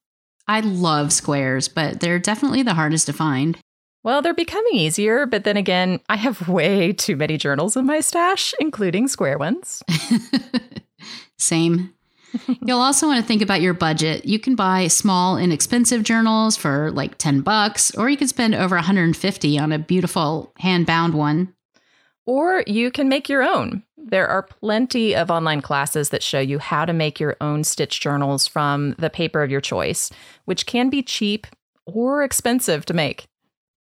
I 0.47 0.61
love 0.61 1.13
squares, 1.13 1.67
but 1.67 1.99
they're 1.99 2.19
definitely 2.19 2.63
the 2.63 2.73
hardest 2.73 3.05
to 3.05 3.13
find. 3.13 3.55
Well, 4.03 4.23
they're 4.23 4.33
becoming 4.33 4.73
easier, 4.73 5.27
but 5.27 5.43
then 5.43 5.57
again, 5.57 5.99
I 6.09 6.15
have 6.15 6.49
way 6.49 6.91
too 6.91 7.15
many 7.15 7.37
journals 7.37 7.77
in 7.77 7.85
my 7.85 7.99
stash, 7.99 8.55
including 8.59 9.07
square 9.07 9.37
ones. 9.37 9.83
Same. 11.37 11.93
You'll 12.65 12.81
also 12.81 13.07
want 13.07 13.21
to 13.21 13.25
think 13.25 13.41
about 13.41 13.61
your 13.61 13.73
budget. 13.73 14.25
You 14.25 14.39
can 14.39 14.55
buy 14.55 14.87
small, 14.87 15.37
inexpensive 15.37 16.03
journals 16.03 16.57
for 16.57 16.91
like 16.91 17.17
10 17.17 17.41
bucks, 17.41 17.93
or 17.95 18.09
you 18.09 18.17
could 18.17 18.29
spend 18.29 18.55
over 18.55 18.75
150 18.75 19.59
on 19.59 19.71
a 19.71 19.79
beautiful 19.79 20.53
hand 20.57 20.85
bound 20.85 21.13
one. 21.13 21.53
Or 22.25 22.63
you 22.67 22.91
can 22.91 23.07
make 23.07 23.29
your 23.29 23.43
own. 23.43 23.83
There 23.95 24.27
are 24.27 24.43
plenty 24.43 25.15
of 25.15 25.31
online 25.31 25.61
classes 25.61 26.09
that 26.09 26.23
show 26.23 26.39
you 26.39 26.59
how 26.59 26.85
to 26.85 26.93
make 26.93 27.19
your 27.19 27.37
own 27.39 27.63
stitch 27.63 27.99
journals 27.99 28.47
from 28.47 28.95
the 28.97 29.09
paper 29.09 29.43
of 29.43 29.51
your 29.51 29.61
choice, 29.61 30.09
which 30.45 30.65
can 30.65 30.89
be 30.89 31.01
cheap 31.01 31.47
or 31.85 32.23
expensive 32.23 32.85
to 32.85 32.93
make. 32.93 33.27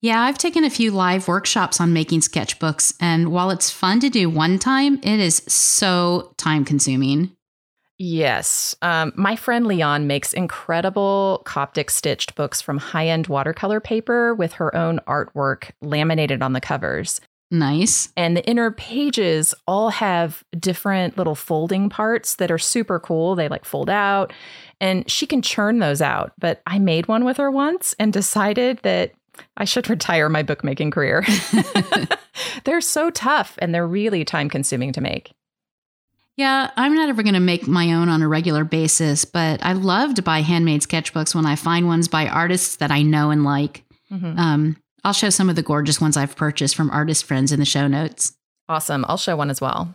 Yeah, 0.02 0.20
I've 0.20 0.38
taken 0.38 0.62
a 0.62 0.70
few 0.70 0.90
live 0.90 1.26
workshops 1.26 1.80
on 1.80 1.92
making 1.92 2.20
sketchbooks, 2.20 2.94
and 3.00 3.32
while 3.32 3.50
it's 3.50 3.70
fun 3.70 3.98
to 4.00 4.10
do 4.10 4.28
one 4.30 4.58
time, 4.58 5.00
it 5.02 5.18
is 5.18 5.42
so 5.48 6.34
time 6.36 6.64
consuming. 6.64 7.35
Yes. 7.98 8.74
Um, 8.82 9.12
my 9.16 9.36
friend 9.36 9.66
Leon 9.66 10.06
makes 10.06 10.32
incredible 10.32 11.42
Coptic 11.46 11.90
stitched 11.90 12.34
books 12.34 12.60
from 12.60 12.78
high 12.78 13.08
end 13.08 13.26
watercolor 13.26 13.80
paper 13.80 14.34
with 14.34 14.54
her 14.54 14.74
own 14.76 15.00
artwork 15.06 15.70
laminated 15.80 16.42
on 16.42 16.52
the 16.52 16.60
covers. 16.60 17.20
Nice. 17.50 18.12
And 18.16 18.36
the 18.36 18.44
inner 18.46 18.72
pages 18.72 19.54
all 19.68 19.90
have 19.90 20.42
different 20.58 21.16
little 21.16 21.36
folding 21.36 21.88
parts 21.88 22.34
that 22.36 22.50
are 22.50 22.58
super 22.58 22.98
cool. 22.98 23.36
They 23.36 23.48
like 23.48 23.64
fold 23.64 23.88
out 23.88 24.32
and 24.80 25.08
she 25.08 25.26
can 25.26 25.42
churn 25.42 25.78
those 25.78 26.02
out. 26.02 26.32
But 26.38 26.60
I 26.66 26.78
made 26.78 27.06
one 27.06 27.24
with 27.24 27.36
her 27.36 27.50
once 27.50 27.94
and 27.98 28.12
decided 28.12 28.80
that 28.82 29.12
I 29.56 29.64
should 29.64 29.88
retire 29.88 30.28
my 30.28 30.42
bookmaking 30.42 30.90
career. 30.90 31.24
they're 32.64 32.80
so 32.80 33.10
tough 33.10 33.56
and 33.58 33.74
they're 33.74 33.86
really 33.86 34.24
time 34.24 34.48
consuming 34.48 34.92
to 34.92 35.00
make. 35.00 35.35
Yeah, 36.36 36.70
I'm 36.76 36.94
not 36.94 37.08
ever 37.08 37.22
going 37.22 37.34
to 37.34 37.40
make 37.40 37.66
my 37.66 37.94
own 37.94 38.10
on 38.10 38.20
a 38.20 38.28
regular 38.28 38.64
basis, 38.64 39.24
but 39.24 39.64
I 39.64 39.72
love 39.72 40.14
to 40.14 40.22
buy 40.22 40.40
handmade 40.40 40.82
sketchbooks 40.82 41.34
when 41.34 41.46
I 41.46 41.56
find 41.56 41.86
ones 41.86 42.08
by 42.08 42.28
artists 42.28 42.76
that 42.76 42.90
I 42.90 43.02
know 43.02 43.30
and 43.30 43.42
like. 43.42 43.84
Mm-hmm. 44.12 44.38
Um, 44.38 44.76
I'll 45.02 45.14
show 45.14 45.30
some 45.30 45.48
of 45.48 45.56
the 45.56 45.62
gorgeous 45.62 46.00
ones 46.00 46.16
I've 46.16 46.36
purchased 46.36 46.76
from 46.76 46.90
artist 46.90 47.24
friends 47.24 47.52
in 47.52 47.58
the 47.58 47.64
show 47.64 47.86
notes. 47.86 48.34
Awesome. 48.68 49.04
I'll 49.08 49.16
show 49.16 49.36
one 49.36 49.48
as 49.50 49.60
well. 49.60 49.94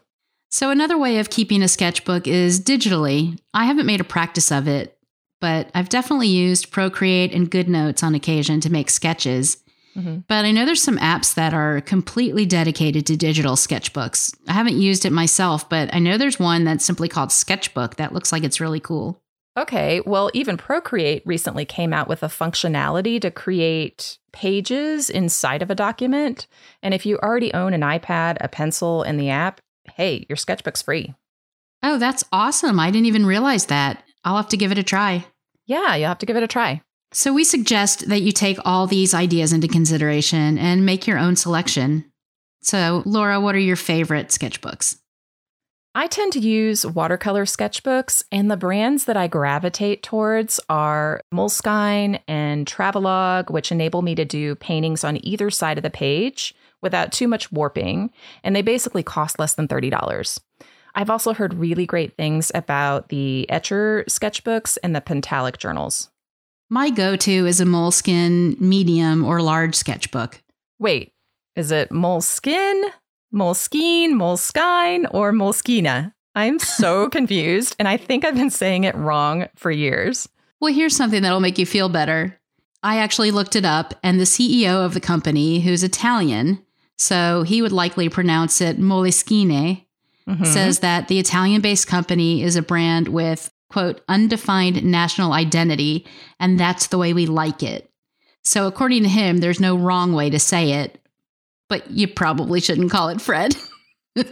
So, 0.50 0.70
another 0.70 0.98
way 0.98 1.20
of 1.20 1.30
keeping 1.30 1.62
a 1.62 1.68
sketchbook 1.68 2.28
is 2.28 2.60
digitally. 2.60 3.40
I 3.54 3.66
haven't 3.66 3.86
made 3.86 4.02
a 4.02 4.06
practice 4.06 4.52
of 4.52 4.68
it, 4.68 4.98
but 5.40 5.70
I've 5.76 5.90
definitely 5.90 6.28
used 6.28 6.72
Procreate 6.72 7.34
and 7.34 7.52
GoodNotes 7.52 8.04
on 8.04 8.16
occasion 8.16 8.60
to 8.62 8.72
make 8.72 8.90
sketches. 8.90 9.58
Mm-hmm. 9.96 10.20
But 10.28 10.46
I 10.46 10.52
know 10.52 10.66
there's 10.66 10.82
some 10.82 10.98
apps 10.98 11.34
that 11.34 11.54
are 11.54 11.82
completely 11.82 12.46
dedicated 12.46 13.06
to 13.08 13.18
digital 13.18 13.56
sketchbooks. 13.56 14.36
I 14.48 14.54
haven't 14.54 14.80
used 14.80 15.06
it 15.06 15.12
myself, 15.12 15.68
but 15.68 15.94
I 15.94 16.00
know 16.00 16.18
there's 16.18 16.40
one 16.40 16.64
that's 16.64 16.86
simply 16.86 17.10
called 17.10 17.32
Sketchbook 17.32 17.98
that 17.98 18.14
looks 18.14 18.32
like 18.32 18.44
it's 18.44 18.62
really 18.62 18.80
cool. 18.80 19.22
Okay, 19.58 20.02
well, 20.06 20.32
even 20.34 20.56
Procreate 20.56 21.24
recently 21.26 21.66
came 21.66 21.92
out 21.92 22.08
with 22.08 22.24
a 22.24 22.28
functionality 22.28 23.20
to 23.20 23.30
create 23.30 24.18
pages 24.32 25.10
inside 25.10 25.62
of 25.62 25.70
a 25.70 25.76
document. 25.76 26.48
And 26.82 26.94
if 26.94 27.06
you 27.06 27.18
already 27.18 27.54
own 27.54 27.74
an 27.74 27.82
iPad, 27.82 28.38
a 28.40 28.48
pencil, 28.48 29.04
and 29.04 29.20
the 29.20 29.30
app, 29.30 29.60
hey, 29.96 30.26
your 30.30 30.38
sketchbook's 30.38 30.82
free. 30.82 31.14
Oh, 31.84 31.98
that's 31.98 32.24
awesome. 32.32 32.80
I 32.80 32.92
didn't 32.92 33.08
even 33.08 33.26
realize 33.26 33.66
that. 33.66 34.04
I'll 34.24 34.38
have 34.38 34.50
to 34.50 34.58
give 34.58 34.72
it 34.72 34.78
a 34.78 34.84
try. 34.84 35.26
Yeah, 35.66 35.96
you'll 35.96 36.08
have 36.08 36.20
to 36.20 36.26
give 36.26 36.38
it 36.38 36.44
a 36.44 36.48
try. 36.48 36.82
So, 37.14 37.34
we 37.34 37.44
suggest 37.44 38.08
that 38.08 38.22
you 38.22 38.32
take 38.32 38.58
all 38.64 38.88
these 38.88 39.14
ideas 39.14 39.52
into 39.52 39.68
consideration 39.68 40.58
and 40.58 40.86
make 40.86 41.08
your 41.08 41.18
own 41.18 41.36
selection. 41.36 42.06
So, 42.62 43.04
Laura, 43.06 43.42
what 43.42 43.56
are 43.56 43.60
your 43.60 43.76
favorite 43.76 44.30
sketchbooks? 44.30 44.98
I 45.94 46.08
tend 46.08 46.32
to 46.34 46.40
use 46.40 46.86
watercolor 46.86 47.44
sketchbooks, 47.44 48.24
and 48.32 48.50
the 48.50 48.56
brands 48.56 49.06
that 49.06 49.18
I 49.18 49.28
gravitate 49.28 50.04
towards 50.04 50.58
are 50.70 51.20
Moleskine 51.34 52.22
and 52.30 52.66
Travelogue, 52.66 53.50
which 53.50 53.74
enable 53.74 54.02
me 54.02 54.16
to 54.16 54.24
do 54.24 54.56
paintings 54.56 55.04
on 55.04 55.20
either 55.26 55.50
side 55.50 55.78
of 55.78 55.84
the 55.84 55.90
page 55.90 56.56
without 56.82 57.12
too 57.12 57.28
much 57.28 57.52
warping, 57.52 58.10
and 58.42 58.56
they 58.56 58.62
basically 58.62 59.04
cost 59.04 59.38
less 59.38 59.56
than 59.56 59.68
$30. 59.68 60.40
I've 60.96 61.10
also 61.10 61.34
heard 61.34 61.56
really 61.56 61.86
great 61.86 62.16
things 62.16 62.54
about 62.56 63.10
the 63.10 63.46
Etchr 63.50 64.06
sketchbooks 64.06 64.78
and 64.82 64.96
the 64.96 65.02
Pentalic 65.02 65.58
journals. 65.58 66.11
My 66.74 66.90
go 66.90 67.18
to 67.18 67.46
is 67.48 67.60
a 67.60 67.66
Moleskine 67.66 68.58
medium 68.62 69.26
or 69.26 69.42
large 69.42 69.76
sketchbook. 69.76 70.42
Wait, 70.80 71.12
is 71.54 71.70
it 71.70 71.90
Moleskine, 71.90 72.82
Moleskine, 73.34 74.12
Moleskine, 74.12 75.06
or 75.14 75.34
Moleskina? 75.34 76.14
I'm 76.34 76.60
so 76.60 77.10
confused, 77.12 77.76
and 77.78 77.90
I 77.90 77.98
think 77.98 78.24
I've 78.24 78.38
been 78.38 78.50
saying 78.50 78.86
it 78.86 78.96
wrong 78.96 79.50
for 79.58 79.70
years. 79.70 80.30
Well, 80.62 80.74
here's 80.74 80.96
something 80.96 81.22
that'll 81.22 81.42
make 81.42 81.58
you 81.58 81.66
feel 81.66 81.90
better. 81.90 82.40
I 82.82 83.00
actually 83.00 83.32
looked 83.32 83.58
it 83.58 83.66
up, 83.66 83.94
and 84.02 84.18
the 84.18 84.24
CEO 84.24 84.86
of 84.86 84.94
the 84.94 85.02
company, 85.02 85.60
who's 85.60 85.84
Italian, 85.84 86.66
so 86.98 87.44
he 87.44 87.62
would 87.62 87.74
likely 87.74 88.08
pronounce 88.08 88.62
it 88.62 88.80
Moleskine, 88.80 89.86
mm-hmm. 90.26 90.46
says 90.46 90.80
that 90.80 91.10
the 91.10 91.20
Italian 91.20 91.60
based 91.60 91.88
company 91.88 92.42
is 92.42 92.56
a 92.56 92.62
brand 92.62 93.10
with 93.10 93.52
quote, 93.72 94.02
undefined 94.08 94.84
national 94.84 95.34
identity, 95.34 96.06
and 96.40 96.60
that's 96.60 96.88
the 96.88 96.98
way 96.98 97.14
we 97.14 97.26
like 97.26 97.64
it. 97.64 97.90
So, 98.44 98.68
according 98.68 99.04
to 99.04 99.10
him, 99.10 99.38
there's 99.38 99.60
no 99.60 99.76
wrong 99.76 100.14
way 100.14 100.30
to 100.30 100.40
say 100.40 100.74
it, 100.74 101.00
but 101.70 101.90
you 101.92 102.08
probably 102.08 102.60
shouldn't 102.60 102.92
call 102.92 103.10
it 103.10 103.22
Fred. 103.22 103.56
you 104.16 104.26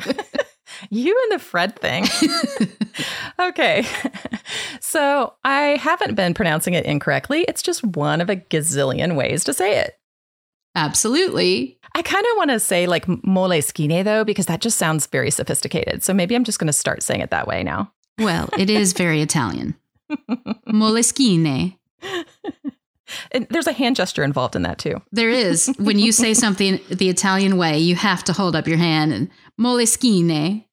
and 1.23 1.31
the 1.31 1.39
Fred 1.39 1.79
thing. 1.79 2.05
okay. 3.39 3.85
So, 4.81 5.33
I 5.43 5.77
haven't 5.79 6.15
been 6.15 6.33
pronouncing 6.33 6.73
it 6.73 6.85
incorrectly. 6.85 7.45
It's 7.47 7.61
just 7.61 7.83
one 7.83 8.21
of 8.21 8.29
a 8.29 8.35
gazillion 8.35 9.15
ways 9.15 9.43
to 9.43 9.53
say 9.53 9.79
it. 9.79 9.99
Absolutely. 10.75 11.79
I 11.95 12.01
kind 12.01 12.25
of 12.31 12.37
want 12.37 12.51
to 12.51 12.59
say 12.59 12.87
like 12.87 13.05
moleskine 13.05 14.03
though, 14.03 14.23
because 14.23 14.45
that 14.47 14.61
just 14.61 14.77
sounds 14.77 15.07
very 15.07 15.31
sophisticated. 15.31 16.03
So 16.03 16.13
maybe 16.13 16.35
I'm 16.35 16.43
just 16.43 16.59
going 16.59 16.67
to 16.67 16.73
start 16.73 17.03
saying 17.03 17.21
it 17.21 17.31
that 17.31 17.47
way 17.47 17.63
now. 17.63 17.91
Well, 18.19 18.49
it 18.57 18.69
is 18.69 18.93
very 18.93 19.21
Italian. 19.21 19.75
Moleskine. 20.67 21.75
And 23.31 23.47
there's 23.49 23.67
a 23.67 23.73
hand 23.73 23.95
gesture 23.95 24.23
involved 24.23 24.55
in 24.55 24.61
that 24.63 24.77
too. 24.77 25.01
There 25.11 25.29
is. 25.29 25.73
When 25.79 25.99
you 25.99 26.11
say 26.11 26.33
something 26.33 26.79
the 26.89 27.09
Italian 27.09 27.57
way, 27.57 27.79
you 27.79 27.95
have 27.95 28.23
to 28.25 28.33
hold 28.33 28.55
up 28.55 28.67
your 28.67 28.77
hand 28.77 29.13
and 29.13 29.29
moleskine. 29.59 30.63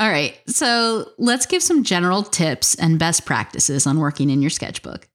All 0.00 0.10
right. 0.10 0.36
So 0.48 1.10
let's 1.18 1.46
give 1.46 1.62
some 1.62 1.84
general 1.84 2.22
tips 2.22 2.74
and 2.74 2.98
best 2.98 3.24
practices 3.24 3.86
on 3.86 4.00
working 4.00 4.30
in 4.30 4.40
your 4.40 4.50
sketchbook. 4.50 5.08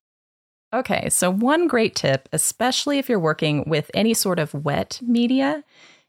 Okay. 0.74 1.10
So, 1.10 1.30
one 1.30 1.68
great 1.68 1.96
tip, 1.96 2.30
especially 2.32 2.98
if 2.98 3.10
you're 3.10 3.20
working 3.20 3.66
with 3.68 3.92
any 3.94 4.14
sort 4.14 4.40
of 4.40 4.54
wet 4.54 5.00
media, 5.02 5.64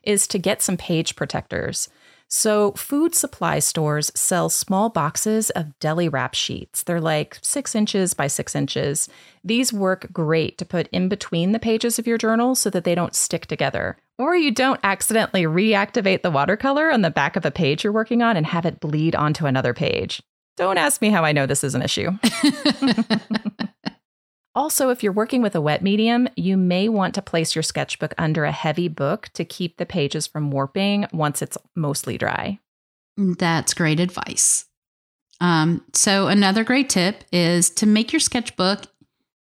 is 0.04 0.26
to 0.28 0.38
get 0.38 0.62
some 0.62 0.76
page 0.76 1.16
protectors. 1.16 1.88
So, 2.34 2.72
food 2.72 3.14
supply 3.14 3.58
stores 3.58 4.10
sell 4.14 4.48
small 4.48 4.88
boxes 4.88 5.50
of 5.50 5.78
deli 5.80 6.08
wrap 6.08 6.32
sheets. 6.32 6.82
They're 6.82 6.98
like 6.98 7.36
six 7.42 7.74
inches 7.74 8.14
by 8.14 8.26
six 8.26 8.56
inches. 8.56 9.06
These 9.44 9.70
work 9.70 10.10
great 10.14 10.56
to 10.56 10.64
put 10.64 10.88
in 10.92 11.10
between 11.10 11.52
the 11.52 11.58
pages 11.58 11.98
of 11.98 12.06
your 12.06 12.16
journal 12.16 12.54
so 12.54 12.70
that 12.70 12.84
they 12.84 12.94
don't 12.94 13.14
stick 13.14 13.44
together. 13.48 13.98
Or 14.16 14.34
you 14.34 14.50
don't 14.50 14.80
accidentally 14.82 15.42
reactivate 15.42 16.22
the 16.22 16.30
watercolor 16.30 16.90
on 16.90 17.02
the 17.02 17.10
back 17.10 17.36
of 17.36 17.44
a 17.44 17.50
page 17.50 17.84
you're 17.84 17.92
working 17.92 18.22
on 18.22 18.38
and 18.38 18.46
have 18.46 18.64
it 18.64 18.80
bleed 18.80 19.14
onto 19.14 19.44
another 19.44 19.74
page. 19.74 20.22
Don't 20.56 20.78
ask 20.78 21.02
me 21.02 21.10
how 21.10 21.26
I 21.26 21.32
know 21.32 21.44
this 21.44 21.62
is 21.62 21.74
an 21.74 21.82
issue. 21.82 22.12
Also, 24.54 24.90
if 24.90 25.02
you're 25.02 25.12
working 25.12 25.40
with 25.40 25.54
a 25.54 25.60
wet 25.60 25.82
medium, 25.82 26.28
you 26.36 26.56
may 26.56 26.88
want 26.88 27.14
to 27.14 27.22
place 27.22 27.54
your 27.54 27.62
sketchbook 27.62 28.12
under 28.18 28.44
a 28.44 28.52
heavy 28.52 28.88
book 28.88 29.30
to 29.32 29.44
keep 29.44 29.78
the 29.78 29.86
pages 29.86 30.26
from 30.26 30.50
warping 30.50 31.06
once 31.12 31.40
it's 31.40 31.56
mostly 31.74 32.18
dry. 32.18 32.58
That's 33.16 33.72
great 33.72 33.98
advice. 33.98 34.66
Um, 35.40 35.84
so, 35.94 36.28
another 36.28 36.64
great 36.64 36.90
tip 36.90 37.24
is 37.32 37.70
to 37.70 37.86
make 37.86 38.12
your 38.12 38.20
sketchbook 38.20 38.82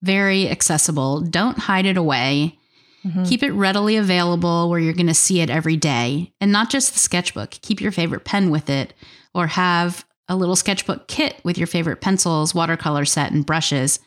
very 0.03 0.49
accessible. 0.49 1.23
Don't 1.23 1.59
hide 1.59 1.87
it 1.87 1.97
away. 1.97 2.59
Mm-hmm. 3.05 3.25
Keep 3.25 3.43
it 3.43 3.53
readily 3.53 3.97
available 3.97 4.69
where 4.69 4.79
you're 4.79 4.93
going 4.93 5.07
to 5.07 5.15
see 5.15 5.41
it 5.41 5.51
every 5.51 5.77
day. 5.77 6.33
And 6.41 6.53
not 6.53 6.71
just 6.71 6.93
the 6.93 6.99
sketchbook, 6.99 7.51
keep 7.51 7.81
your 7.81 7.93
favorite 7.93 8.25
pen 8.25 8.51
with 8.51 8.69
it 8.69 8.93
or 9.35 9.47
have 9.47 10.05
a 10.29 10.37
little 10.37 10.57
sketchbook 10.57 11.09
kit 11.09 11.41
with 11.45 11.57
your 11.57 11.67
favorite 11.67 12.01
pencils, 12.01 12.55
watercolor 12.55 13.05
set, 13.05 13.33
and 13.33 13.47
brushes 13.47 13.99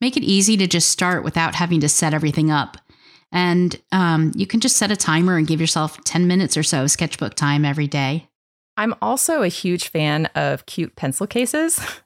Make 0.00 0.16
it 0.16 0.22
easy 0.22 0.56
to 0.56 0.66
just 0.66 0.88
start 0.88 1.24
without 1.24 1.54
having 1.54 1.80
to 1.80 1.88
set 1.88 2.14
everything 2.14 2.50
up. 2.50 2.76
And 3.32 3.80
um, 3.92 4.32
you 4.34 4.46
can 4.46 4.60
just 4.60 4.76
set 4.76 4.90
a 4.90 4.96
timer 4.96 5.36
and 5.36 5.46
give 5.46 5.60
yourself 5.60 6.02
10 6.04 6.26
minutes 6.26 6.56
or 6.56 6.62
so 6.62 6.86
sketchbook 6.86 7.34
time 7.34 7.64
every 7.64 7.86
day. 7.86 8.28
I'm 8.76 8.94
also 9.02 9.42
a 9.42 9.48
huge 9.48 9.88
fan 9.88 10.26
of 10.34 10.66
cute 10.66 10.96
pencil 10.96 11.26
cases. 11.26 11.80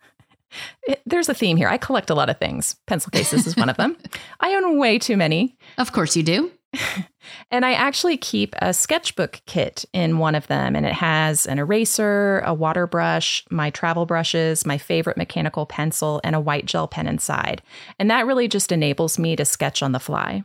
It, 0.86 1.02
there's 1.04 1.28
a 1.28 1.34
theme 1.34 1.56
here. 1.56 1.68
I 1.68 1.78
collect 1.78 2.10
a 2.10 2.14
lot 2.14 2.30
of 2.30 2.38
things. 2.38 2.76
Pencil 2.86 3.10
cases 3.10 3.44
is 3.44 3.56
one 3.56 3.68
of 3.68 3.76
them. 3.76 3.96
I 4.40 4.54
own 4.54 4.78
way 4.78 5.00
too 5.00 5.16
many. 5.16 5.56
Of 5.78 5.90
course 5.90 6.16
you 6.16 6.22
do. 6.22 6.52
And 7.50 7.64
I 7.64 7.72
actually 7.72 8.16
keep 8.16 8.54
a 8.60 8.72
sketchbook 8.74 9.40
kit 9.46 9.84
in 9.92 10.18
one 10.18 10.34
of 10.34 10.46
them, 10.46 10.76
and 10.76 10.86
it 10.86 10.92
has 10.92 11.46
an 11.46 11.58
eraser, 11.58 12.40
a 12.40 12.54
water 12.54 12.86
brush, 12.86 13.44
my 13.50 13.70
travel 13.70 14.06
brushes, 14.06 14.66
my 14.66 14.78
favorite 14.78 15.16
mechanical 15.16 15.66
pencil, 15.66 16.20
and 16.24 16.34
a 16.34 16.40
white 16.40 16.66
gel 16.66 16.88
pen 16.88 17.06
inside. 17.06 17.62
And 17.98 18.10
that 18.10 18.26
really 18.26 18.48
just 18.48 18.72
enables 18.72 19.18
me 19.18 19.36
to 19.36 19.44
sketch 19.44 19.82
on 19.82 19.92
the 19.92 20.00
fly. 20.00 20.44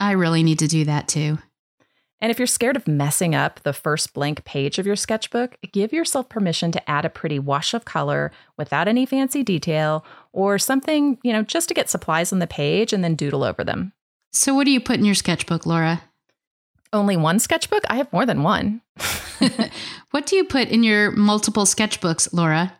I 0.00 0.12
really 0.12 0.42
need 0.42 0.58
to 0.60 0.68
do 0.68 0.84
that 0.84 1.08
too. 1.08 1.38
And 2.20 2.32
if 2.32 2.38
you're 2.38 2.46
scared 2.46 2.76
of 2.76 2.88
messing 2.88 3.34
up 3.34 3.60
the 3.60 3.72
first 3.72 4.12
blank 4.12 4.44
page 4.44 4.78
of 4.78 4.86
your 4.86 4.96
sketchbook, 4.96 5.56
give 5.72 5.92
yourself 5.92 6.28
permission 6.28 6.72
to 6.72 6.90
add 6.90 7.04
a 7.04 7.10
pretty 7.10 7.38
wash 7.38 7.74
of 7.74 7.84
color 7.84 8.32
without 8.56 8.88
any 8.88 9.06
fancy 9.06 9.44
detail 9.44 10.04
or 10.32 10.58
something, 10.58 11.18
you 11.22 11.32
know, 11.32 11.42
just 11.42 11.68
to 11.68 11.74
get 11.74 11.88
supplies 11.88 12.32
on 12.32 12.40
the 12.40 12.46
page 12.46 12.92
and 12.92 13.04
then 13.04 13.14
doodle 13.14 13.44
over 13.44 13.62
them. 13.62 13.92
So, 14.32 14.54
what 14.54 14.64
do 14.64 14.72
you 14.72 14.80
put 14.80 14.98
in 14.98 15.04
your 15.04 15.14
sketchbook, 15.14 15.64
Laura? 15.64 16.02
Only 16.92 17.16
one 17.16 17.38
sketchbook? 17.38 17.84
I 17.88 17.96
have 17.96 18.12
more 18.12 18.26
than 18.26 18.42
one. 18.42 18.80
what 20.10 20.26
do 20.26 20.36
you 20.36 20.44
put 20.44 20.68
in 20.68 20.82
your 20.82 21.10
multiple 21.10 21.64
sketchbooks, 21.64 22.28
Laura? 22.32 22.72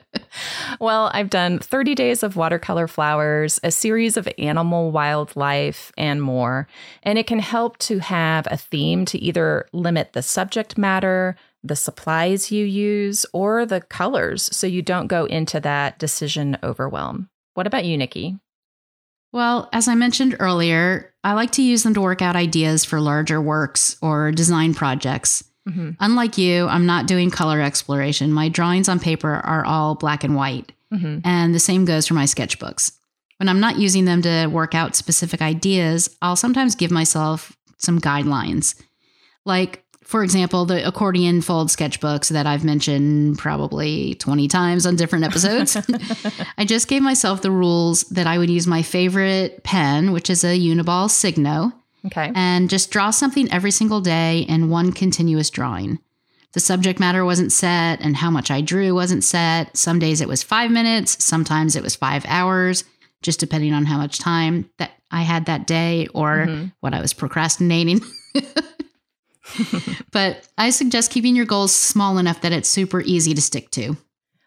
well, 0.80 1.10
I've 1.14 1.30
done 1.30 1.58
30 1.58 1.94
days 1.94 2.22
of 2.22 2.36
watercolor 2.36 2.88
flowers, 2.88 3.60
a 3.62 3.70
series 3.70 4.16
of 4.16 4.28
animal 4.38 4.90
wildlife, 4.90 5.92
and 5.96 6.22
more. 6.22 6.66
And 7.02 7.18
it 7.18 7.26
can 7.26 7.38
help 7.38 7.78
to 7.78 7.98
have 8.00 8.48
a 8.50 8.56
theme 8.56 9.04
to 9.06 9.18
either 9.18 9.66
limit 9.72 10.12
the 10.12 10.22
subject 10.22 10.76
matter, 10.76 11.36
the 11.62 11.76
supplies 11.76 12.50
you 12.50 12.64
use, 12.64 13.24
or 13.32 13.64
the 13.64 13.80
colors 13.80 14.54
so 14.54 14.66
you 14.66 14.82
don't 14.82 15.06
go 15.06 15.24
into 15.26 15.60
that 15.60 15.98
decision 15.98 16.58
overwhelm. 16.62 17.28
What 17.54 17.66
about 17.66 17.84
you, 17.84 17.96
Nikki? 17.96 18.38
Well, 19.34 19.68
as 19.72 19.88
I 19.88 19.96
mentioned 19.96 20.36
earlier, 20.38 21.12
I 21.24 21.32
like 21.32 21.50
to 21.52 21.62
use 21.62 21.82
them 21.82 21.92
to 21.94 22.00
work 22.00 22.22
out 22.22 22.36
ideas 22.36 22.84
for 22.84 23.00
larger 23.00 23.42
works 23.42 23.96
or 24.00 24.30
design 24.30 24.74
projects. 24.74 25.42
Mm-hmm. 25.68 25.90
Unlike 25.98 26.38
you, 26.38 26.68
I'm 26.68 26.86
not 26.86 27.08
doing 27.08 27.32
color 27.32 27.60
exploration. 27.60 28.32
My 28.32 28.48
drawings 28.48 28.88
on 28.88 29.00
paper 29.00 29.32
are 29.32 29.64
all 29.64 29.96
black 29.96 30.22
and 30.22 30.36
white. 30.36 30.70
Mm-hmm. 30.92 31.18
And 31.24 31.52
the 31.52 31.58
same 31.58 31.84
goes 31.84 32.06
for 32.06 32.14
my 32.14 32.26
sketchbooks. 32.26 32.92
When 33.38 33.48
I'm 33.48 33.58
not 33.58 33.76
using 33.76 34.04
them 34.04 34.22
to 34.22 34.46
work 34.46 34.72
out 34.72 34.94
specific 34.94 35.42
ideas, 35.42 36.16
I'll 36.22 36.36
sometimes 36.36 36.76
give 36.76 36.92
myself 36.92 37.56
some 37.76 38.00
guidelines. 38.00 38.80
Like, 39.44 39.83
for 40.04 40.22
example, 40.22 40.64
the 40.64 40.86
accordion 40.86 41.40
fold 41.40 41.68
sketchbooks 41.68 42.28
that 42.28 42.46
I've 42.46 42.64
mentioned 42.64 43.38
probably 43.38 44.14
20 44.14 44.48
times 44.48 44.86
on 44.86 44.96
different 44.96 45.24
episodes. 45.24 45.76
I 46.58 46.64
just 46.64 46.88
gave 46.88 47.02
myself 47.02 47.42
the 47.42 47.50
rules 47.50 48.02
that 48.04 48.26
I 48.26 48.38
would 48.38 48.50
use 48.50 48.66
my 48.66 48.82
favorite 48.82 49.64
pen, 49.64 50.12
which 50.12 50.30
is 50.30 50.44
a 50.44 50.58
Uniball 50.58 51.10
Signo, 51.10 51.72
Okay. 52.06 52.30
And 52.34 52.68
just 52.68 52.90
draw 52.90 53.10
something 53.10 53.50
every 53.50 53.70
single 53.70 54.00
day 54.00 54.40
in 54.40 54.68
one 54.68 54.92
continuous 54.92 55.50
drawing. 55.50 55.98
The 56.52 56.60
subject 56.60 57.00
matter 57.00 57.24
wasn't 57.24 57.52
set 57.52 58.00
and 58.00 58.16
how 58.16 58.30
much 58.30 58.50
I 58.50 58.60
drew 58.60 58.94
wasn't 58.94 59.24
set. 59.24 59.76
Some 59.76 59.98
days 59.98 60.20
it 60.20 60.28
was 60.28 60.42
five 60.42 60.70
minutes, 60.70 61.22
sometimes 61.24 61.74
it 61.74 61.82
was 61.82 61.96
five 61.96 62.24
hours, 62.28 62.84
just 63.22 63.40
depending 63.40 63.72
on 63.72 63.86
how 63.86 63.96
much 63.96 64.18
time 64.18 64.70
that 64.78 64.92
I 65.10 65.22
had 65.22 65.46
that 65.46 65.66
day 65.66 66.06
or 66.14 66.46
mm-hmm. 66.46 66.66
what 66.80 66.94
I 66.94 67.00
was 67.00 67.12
procrastinating. 67.12 68.00
but 70.10 70.48
I 70.58 70.70
suggest 70.70 71.10
keeping 71.10 71.36
your 71.36 71.44
goals 71.44 71.74
small 71.74 72.18
enough 72.18 72.40
that 72.40 72.52
it's 72.52 72.68
super 72.68 73.00
easy 73.00 73.34
to 73.34 73.42
stick 73.42 73.70
to. 73.72 73.96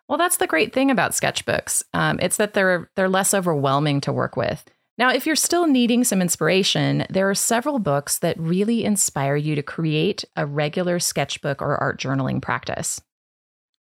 Well, 0.08 0.18
that's 0.18 0.38
the 0.38 0.48
great 0.48 0.74
thing 0.74 0.89
about 0.89 1.12
sketchbooks. 1.12 1.84
Um, 1.94 2.20
it's 2.22 2.38
that 2.38 2.54
they're 2.54 2.89
they're 2.96 3.10
less 3.10 3.34
overwhelming 3.34 4.01
to 4.01 4.13
work 4.13 4.38
with. 4.38 4.63
Now, 4.98 5.12
if 5.12 5.27
you're 5.27 5.36
still 5.36 5.68
needing 5.68 6.04
some 6.04 6.22
inspiration, 6.22 7.06
there 7.10 7.30
are 7.30 7.36
several 7.36 7.77
books 7.77 8.18
that 8.20 8.39
really 8.39 8.84
inspire 8.84 9.36
you 9.36 9.54
to 9.56 9.62
create 9.62 10.25
a 10.36 10.46
regular 10.46 11.00
sketchbook 11.00 11.62
or 11.62 11.77
art 11.77 12.00
journaling 12.00 12.42
practice. 12.42 13.00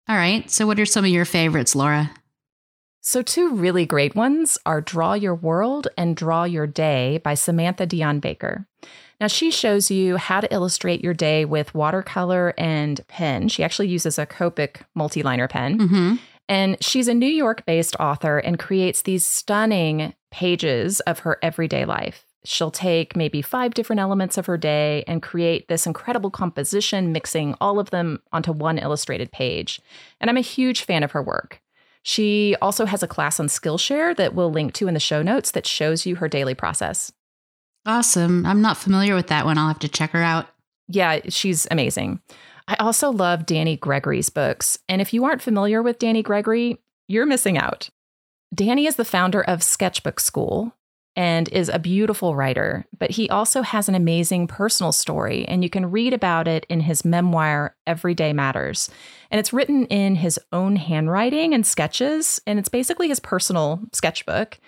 All 0.08 0.16
right. 0.16 0.50
So, 0.52 0.68
what 0.68 0.80
are 0.80 0.86
some 0.86 1.06
of 1.06 1.12
your 1.12 1.26
favorites, 1.26 1.76
Laura? 1.76 2.12
So, 3.02 3.22
two 3.24 3.56
really 3.56 3.86
great 3.86 4.16
ones 4.16 4.58
are 4.66 4.82
Draw 4.82 5.14
Your 5.14 5.36
World 5.36 5.88
and 5.98 6.16
Draw 6.16 6.44
Your 6.44 6.68
Day 6.68 7.20
by 7.24 7.34
Samantha 7.34 7.86
Dion 7.86 8.20
Baker. 8.20 8.68
Now, 9.20 9.28
she 9.28 9.52
shows 9.52 9.92
you 9.92 10.18
how 10.18 10.40
to 10.40 10.54
illustrate 10.54 11.04
your 11.04 11.14
day 11.14 11.44
with 11.44 11.74
watercolor 11.74 12.54
and 12.58 13.06
pen. 13.08 13.50
She 13.50 13.64
actually 13.64 13.90
uses 13.90 14.18
a 14.18 14.26
Copic 14.26 14.82
multiliner 14.98 15.50
pen. 15.50 15.78
Mm-hmm. 15.78 16.16
And 16.48 16.78
she's 16.82 17.08
a 17.08 17.14
New 17.14 17.28
York 17.28 17.66
based 17.66 17.96
author 18.00 18.40
and 18.40 18.58
creates 18.58 19.04
these 19.04 19.26
stunning 19.26 20.14
pages 20.32 21.00
of 21.02 21.20
her 21.20 21.38
everyday 21.42 21.86
life. 21.86 22.26
She'll 22.46 22.72
take 22.72 23.16
maybe 23.16 23.42
five 23.42 23.74
different 23.74 24.00
elements 24.00 24.38
of 24.38 24.46
her 24.46 24.58
day 24.58 25.04
and 25.06 25.22
create 25.22 25.68
this 25.68 25.86
incredible 25.86 26.32
composition, 26.32 27.12
mixing 27.12 27.56
all 27.60 27.80
of 27.80 27.90
them 27.90 28.22
onto 28.32 28.54
one 28.54 28.80
illustrated 28.80 29.32
page. 29.32 29.82
And 30.22 30.30
I'm 30.30 30.38
a 30.38 30.42
huge 30.42 30.84
fan 30.84 31.04
of 31.04 31.12
her 31.12 31.22
work. 31.22 31.62
She 32.02 32.56
also 32.62 32.86
has 32.86 33.04
a 33.04 33.08
class 33.08 33.40
on 33.40 33.48
Skillshare 33.48 34.16
that 34.16 34.34
we'll 34.34 34.52
link 34.52 34.74
to 34.76 34.88
in 34.88 34.94
the 34.94 35.00
show 35.02 35.22
notes 35.22 35.52
that 35.52 35.68
shows 35.68 36.06
you 36.06 36.16
her 36.16 36.30
daily 36.30 36.56
process. 36.56 37.12
Awesome. 37.90 38.46
I'm 38.46 38.62
not 38.62 38.78
familiar 38.78 39.16
with 39.16 39.28
that 39.28 39.46
one. 39.46 39.58
I'll 39.58 39.68
have 39.68 39.80
to 39.80 39.90
check 39.90 40.12
her 40.12 40.22
out. 40.22 40.46
Yeah, 40.88 41.22
she's 41.30 41.66
amazing. 41.72 42.22
I 42.68 42.76
also 42.76 43.10
love 43.10 43.48
Danny 43.48 43.78
Gregory's 43.78 44.30
books. 44.30 44.78
And 44.88 45.02
if 45.02 45.12
you 45.12 45.26
aren't 45.26 45.42
familiar 45.42 45.82
with 45.82 45.98
Danny 45.98 46.22
Gregory, 46.22 46.78
you're 47.08 47.26
missing 47.26 47.58
out. 47.58 47.90
Danny 48.54 48.86
is 48.86 48.96
the 48.96 49.04
founder 49.04 49.42
of 49.42 49.64
Sketchbook 49.64 50.20
School 50.20 50.76
and 51.16 51.50
is 51.50 51.68
a 51.68 51.80
beautiful 51.80 52.36
writer, 52.36 52.86
but 53.00 53.10
he 53.10 53.28
also 53.28 53.64
has 53.64 53.90
an 53.90 53.96
amazing 53.96 54.46
personal 54.46 54.92
story, 54.92 55.44
and 55.48 55.64
you 55.64 55.70
can 55.72 55.90
read 55.90 56.14
about 56.14 56.48
it 56.48 56.68
in 56.70 56.82
his 56.82 57.04
memoir, 57.04 57.76
Everyday 57.88 58.34
Matters. 58.34 58.92
And 59.32 59.40
it's 59.40 59.52
written 59.52 59.86
in 59.88 60.14
his 60.14 60.40
own 60.52 60.76
handwriting 60.76 61.56
and 61.56 61.66
sketches, 61.66 62.40
and 62.46 62.60
it's 62.60 62.70
basically 62.70 63.08
his 63.08 63.20
personal 63.20 63.82
sketchbook. 63.94 64.60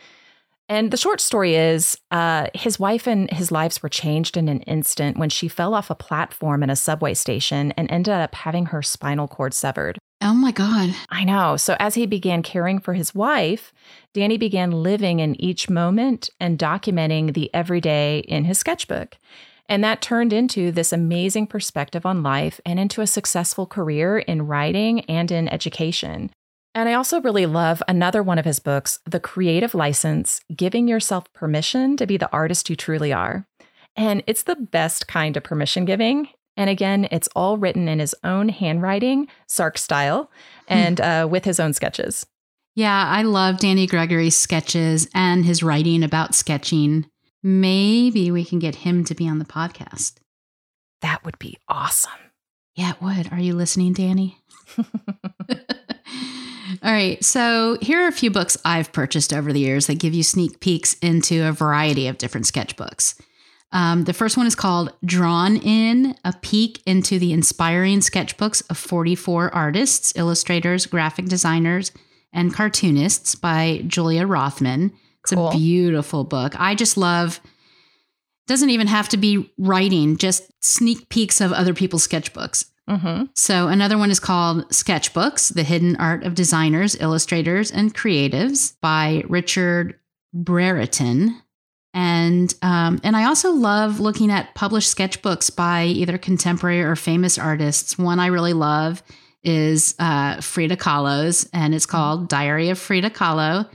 And 0.72 0.90
the 0.90 0.96
short 0.96 1.20
story 1.20 1.56
is 1.56 1.98
uh, 2.12 2.48
his 2.54 2.80
wife 2.80 3.06
and 3.06 3.30
his 3.30 3.52
lives 3.52 3.84
were 3.84 3.90
changed 3.90 4.38
in 4.38 4.48
an 4.48 4.62
instant 4.62 5.18
when 5.18 5.30
she 5.30 5.50
fell 5.50 5.74
off 5.74 5.90
a 5.90 5.96
platform 5.96 6.64
in 6.64 6.70
a 6.70 6.78
subway 6.78 7.14
station 7.14 7.74
and 7.74 7.92
ended 7.92 8.14
up 8.14 8.34
having 8.34 8.68
her 8.68 8.82
spinal 8.82 9.28
cord 9.28 9.54
severed. 9.54 10.00
Oh 10.22 10.34
my 10.34 10.54
God. 10.54 10.96
I 11.10 11.26
know. 11.26 11.58
So, 11.58 11.76
as 11.78 11.96
he 11.96 12.06
began 12.06 12.42
caring 12.42 12.80
for 12.80 12.94
his 12.94 13.14
wife, 13.14 13.74
Danny 14.14 14.38
began 14.38 14.72
living 14.72 15.20
in 15.20 15.36
each 15.42 15.70
moment 15.70 16.30
and 16.40 16.58
documenting 16.58 17.34
the 17.34 17.54
everyday 17.54 18.20
in 18.20 18.46
his 18.46 18.58
sketchbook. 18.58 19.18
And 19.68 19.84
that 19.84 20.02
turned 20.02 20.32
into 20.32 20.72
this 20.72 20.94
amazing 20.94 21.48
perspective 21.48 22.06
on 22.06 22.24
life 22.24 22.62
and 22.66 22.80
into 22.80 23.02
a 23.02 23.08
successful 23.08 23.66
career 23.66 24.20
in 24.20 24.48
writing 24.48 25.02
and 25.02 25.32
in 25.32 25.50
education. 25.50 26.30
And 26.74 26.88
I 26.88 26.94
also 26.94 27.20
really 27.20 27.46
love 27.46 27.84
another 27.88 28.24
one 28.24 28.40
of 28.40 28.46
his 28.46 28.60
books, 28.60 29.00
The 29.06 29.20
Creative 29.20 29.76
License 29.76 30.40
Giving 30.56 30.88
Yourself 30.88 31.32
Permission 31.34 31.98
to 31.98 32.08
Be 32.08 32.16
the 32.16 32.32
Artist 32.32 32.70
You 32.70 32.78
Truly 32.78 33.12
Are. 33.12 33.46
And 33.98 34.24
it's 34.26 34.44
the 34.44 34.56
best 34.56 35.08
kind 35.08 35.36
of 35.36 35.44
permission 35.44 35.84
giving. 35.84 36.30
And 36.56 36.70
again, 36.70 37.10
it's 37.12 37.28
all 37.36 37.58
written 37.58 37.90
in 37.90 38.00
his 38.00 38.16
own 38.24 38.50
handwriting, 38.50 39.28
Sark 39.48 39.78
style, 39.78 40.32
hmm. 40.68 40.74
and 40.74 41.02
uh, 41.02 41.28
with 41.30 41.44
his 41.44 41.60
own 41.60 41.74
sketches. 41.74 42.26
Yeah, 42.74 43.06
I 43.06 43.24
love 43.24 43.60
Danny 43.60 43.86
Gregory's 43.86 44.38
sketches 44.38 45.10
and 45.14 45.46
his 45.46 45.62
writing 45.62 46.04
about 46.04 46.36
sketching. 46.36 47.06
Maybe 47.44 48.32
we 48.32 48.46
can 48.46 48.60
get 48.60 48.76
him 48.76 49.04
to 49.06 49.16
be 49.16 49.28
on 49.28 49.40
the 49.40 49.46
podcast. 49.46 50.16
That 51.02 51.26
would 51.26 51.38
be 51.38 51.58
awesome. 51.68 52.12
Yeah, 52.76 52.92
it 52.92 53.02
would. 53.02 53.34
Are 53.34 53.40
you 53.40 53.56
listening, 53.56 53.92
Danny? 53.92 54.38
All 56.84 56.92
right. 56.92 57.24
So 57.24 57.78
here 57.82 58.04
are 58.04 58.08
a 58.08 58.12
few 58.12 58.32
books 58.32 58.58
I've 58.66 58.92
purchased 58.92 59.34
over 59.34 59.54
the 59.54 59.60
years 59.60 59.88
that 59.88 60.00
give 60.00 60.14
you 60.16 60.24
sneak 60.24 60.60
peeks 60.60 60.96
into 60.96 61.48
a 61.48 61.52
variety 61.52 62.08
of 62.08 62.18
different 62.18 62.48
sketchbooks. 62.48 63.20
Um, 63.72 64.04
the 64.04 64.14
first 64.14 64.36
one 64.36 64.48
is 64.48 64.56
called 64.56 64.92
Drawn 65.06 65.58
In 65.58 66.16
A 66.26 66.34
Peek 66.42 66.82
into 66.86 67.20
the 67.20 67.32
Inspiring 67.32 68.00
Sketchbooks 68.00 68.64
of 68.70 68.78
44 68.78 69.54
Artists, 69.54 70.14
Illustrators, 70.16 70.86
Graphic 70.86 71.26
Designers, 71.26 71.92
and 72.34 72.54
Cartoonists 72.54 73.36
by 73.36 73.84
Julia 73.88 74.26
Rothman. 74.26 74.92
It's 75.24 75.34
cool. 75.34 75.50
a 75.50 75.52
beautiful 75.52 76.24
book. 76.24 76.60
I 76.60 76.76
just 76.76 76.98
love 76.98 77.40
doesn't 78.48 78.72
even 78.72 78.88
have 78.88 79.08
to 79.10 79.18
be 79.18 79.50
writing, 79.58 80.18
just 80.18 80.44
sneak 80.62 81.08
peeks 81.10 81.40
of 81.40 81.54
other 81.54 81.74
people's 81.74 82.06
sketchbooks. 82.06 82.66
Mm-hmm. 82.92 83.24
So 83.36 83.70
another 83.70 83.98
one 83.98 84.12
is 84.12 84.20
called 84.20 84.68
Sketchbooks: 84.70 85.54
The 85.54 85.64
Hidden 85.64 85.96
Art 85.96 86.24
of 86.24 86.36
Designers, 86.36 87.00
Illustrators, 87.00 87.72
and 87.72 87.96
Creatives 87.96 88.76
by 88.82 89.24
Richard 89.30 89.98
Brereton. 90.34 91.42
And 91.94 92.54
um, 92.62 93.00
and 93.04 93.16
I 93.16 93.26
also 93.26 93.52
love 93.52 94.02
looking 94.02 94.30
at 94.30 94.54
published 94.56 94.96
sketchbooks 94.96 95.54
by 95.54 95.86
either 95.86 96.18
contemporary 96.18 96.82
or 96.82 96.96
famous 96.98 97.38
artists. 97.38 97.98
One 97.98 98.20
I 98.20 98.28
really 98.28 98.54
love 98.54 99.02
is 99.44 99.96
uh, 99.98 100.42
Frida 100.42 100.76
Kahlo's, 100.76 101.50
and 101.54 101.74
it's 101.74 101.86
called 101.86 102.28
Diary 102.30 102.70
of 102.70 102.78
Frida 102.78 103.10
Kahlo, 103.12 103.70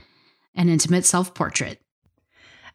an 0.55 0.69
intimate 0.69 1.05
self 1.05 1.33
portrait. 1.33 1.81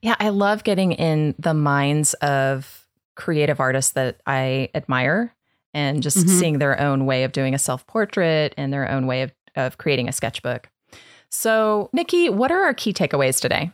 Yeah, 0.00 0.16
I 0.18 0.30
love 0.30 0.64
getting 0.64 0.92
in 0.92 1.36
the 1.38 1.54
minds 1.54 2.14
of 2.14 2.84
creative 3.14 3.60
artists 3.60 3.92
that 3.92 4.20
I 4.26 4.70
admire 4.74 5.34
and 5.74 6.02
just 6.02 6.18
mm-hmm. 6.18 6.38
seeing 6.38 6.58
their 6.58 6.78
own 6.80 7.06
way 7.06 7.24
of 7.24 7.32
doing 7.32 7.54
a 7.54 7.58
self 7.58 7.86
portrait 7.86 8.54
and 8.56 8.72
their 8.72 8.90
own 8.90 9.06
way 9.06 9.22
of, 9.22 9.32
of 9.56 9.78
creating 9.78 10.08
a 10.08 10.12
sketchbook. 10.12 10.68
So, 11.30 11.88
Nikki, 11.92 12.28
what 12.28 12.52
are 12.52 12.62
our 12.62 12.74
key 12.74 12.92
takeaways 12.92 13.40
today? 13.40 13.72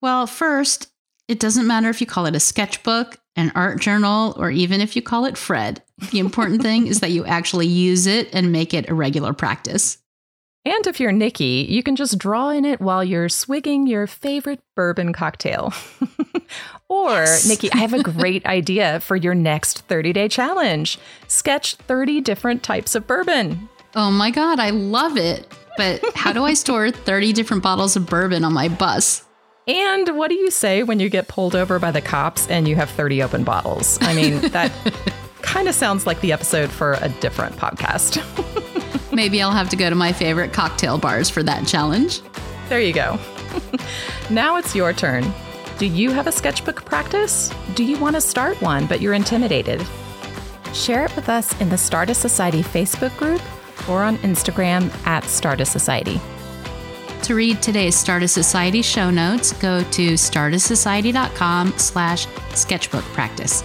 Well, 0.00 0.26
first, 0.26 0.90
it 1.28 1.40
doesn't 1.40 1.66
matter 1.66 1.88
if 1.88 2.00
you 2.00 2.06
call 2.06 2.26
it 2.26 2.36
a 2.36 2.40
sketchbook, 2.40 3.18
an 3.36 3.52
art 3.54 3.80
journal, 3.80 4.34
or 4.36 4.50
even 4.50 4.80
if 4.80 4.96
you 4.96 5.02
call 5.02 5.24
it 5.24 5.36
Fred. 5.36 5.82
The 6.10 6.18
important 6.18 6.62
thing 6.62 6.86
is 6.86 7.00
that 7.00 7.10
you 7.10 7.24
actually 7.26 7.66
use 7.66 8.06
it 8.06 8.28
and 8.32 8.52
make 8.52 8.72
it 8.72 8.88
a 8.88 8.94
regular 8.94 9.32
practice. 9.32 9.98
And 10.64 10.86
if 10.86 11.00
you're 11.00 11.12
Nikki, 11.12 11.66
you 11.70 11.82
can 11.82 11.96
just 11.96 12.18
draw 12.18 12.50
in 12.50 12.66
it 12.66 12.82
while 12.82 13.02
you're 13.02 13.30
swigging 13.30 13.86
your 13.86 14.06
favorite 14.06 14.60
bourbon 14.76 15.14
cocktail. 15.14 15.72
or, 16.88 17.12
yes. 17.12 17.48
Nikki, 17.48 17.72
I 17.72 17.78
have 17.78 17.94
a 17.94 18.02
great 18.12 18.44
idea 18.44 19.00
for 19.00 19.16
your 19.16 19.34
next 19.34 19.80
30 19.88 20.12
day 20.12 20.28
challenge 20.28 20.98
sketch 21.28 21.76
30 21.76 22.20
different 22.20 22.62
types 22.62 22.94
of 22.94 23.06
bourbon. 23.06 23.70
Oh 23.94 24.10
my 24.10 24.30
God, 24.30 24.60
I 24.60 24.70
love 24.70 25.16
it. 25.16 25.50
But 25.78 26.04
how 26.14 26.32
do 26.32 26.44
I 26.44 26.52
store 26.52 26.90
30 26.90 27.32
different 27.32 27.62
bottles 27.62 27.96
of 27.96 28.06
bourbon 28.06 28.44
on 28.44 28.52
my 28.52 28.68
bus? 28.68 29.24
And 29.66 30.18
what 30.18 30.28
do 30.28 30.34
you 30.34 30.50
say 30.50 30.82
when 30.82 31.00
you 31.00 31.08
get 31.08 31.26
pulled 31.26 31.56
over 31.56 31.78
by 31.78 31.90
the 31.90 32.02
cops 32.02 32.46
and 32.48 32.68
you 32.68 32.76
have 32.76 32.90
30 32.90 33.22
open 33.22 33.44
bottles? 33.44 33.98
I 34.02 34.14
mean, 34.14 34.40
that 34.50 34.72
kind 35.42 35.68
of 35.68 35.74
sounds 35.74 36.06
like 36.06 36.20
the 36.20 36.32
episode 36.32 36.70
for 36.70 36.98
a 37.00 37.08
different 37.08 37.56
podcast. 37.56 38.20
Maybe 39.20 39.42
I'll 39.42 39.50
have 39.50 39.68
to 39.68 39.76
go 39.76 39.90
to 39.90 39.94
my 39.94 40.14
favorite 40.14 40.54
cocktail 40.54 40.96
bars 40.96 41.28
for 41.28 41.42
that 41.42 41.66
challenge. 41.66 42.22
There 42.70 42.80
you 42.80 42.94
go. 42.94 43.18
now 44.30 44.56
it's 44.56 44.74
your 44.74 44.94
turn. 44.94 45.30
Do 45.76 45.84
you 45.84 46.10
have 46.10 46.26
a 46.26 46.32
sketchbook 46.32 46.86
practice? 46.86 47.52
Do 47.74 47.84
you 47.84 47.98
want 47.98 48.16
to 48.16 48.22
start 48.22 48.62
one, 48.62 48.86
but 48.86 49.02
you're 49.02 49.12
intimidated? 49.12 49.86
Share 50.72 51.04
it 51.04 51.14
with 51.14 51.28
us 51.28 51.52
in 51.60 51.68
the 51.68 51.76
Stardust 51.76 52.22
Society 52.22 52.62
Facebook 52.62 53.14
group 53.18 53.42
or 53.90 54.02
on 54.02 54.16
Instagram 54.18 54.90
at 55.06 55.24
Stardust 55.24 55.70
Society. 55.72 56.18
To 57.24 57.34
read 57.34 57.60
today's 57.60 57.96
Stardust 57.96 58.32
Society 58.32 58.80
show 58.80 59.10
notes, 59.10 59.52
go 59.52 59.82
to 59.82 60.14
stardustsociety.com 60.14 61.74
slash 61.76 62.26
sketchbook 62.54 63.04
practice. 63.12 63.62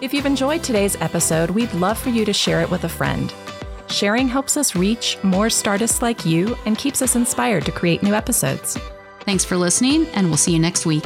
If 0.00 0.14
you've 0.14 0.24
enjoyed 0.24 0.62
today's 0.62 0.96
episode, 1.02 1.50
we'd 1.50 1.74
love 1.74 1.98
for 1.98 2.08
you 2.08 2.24
to 2.24 2.32
share 2.32 2.62
it 2.62 2.70
with 2.70 2.84
a 2.84 2.88
friend. 2.88 3.30
Sharing 3.88 4.28
helps 4.28 4.56
us 4.56 4.74
reach 4.76 5.18
more 5.22 5.46
Stardusts 5.46 6.02
like 6.02 6.24
you 6.24 6.56
and 6.66 6.76
keeps 6.76 7.02
us 7.02 7.16
inspired 7.16 7.64
to 7.66 7.72
create 7.72 8.02
new 8.02 8.14
episodes. 8.14 8.78
Thanks 9.20 9.44
for 9.44 9.56
listening, 9.56 10.06
and 10.08 10.28
we'll 10.28 10.36
see 10.36 10.52
you 10.52 10.58
next 10.58 10.86
week. 10.86 11.04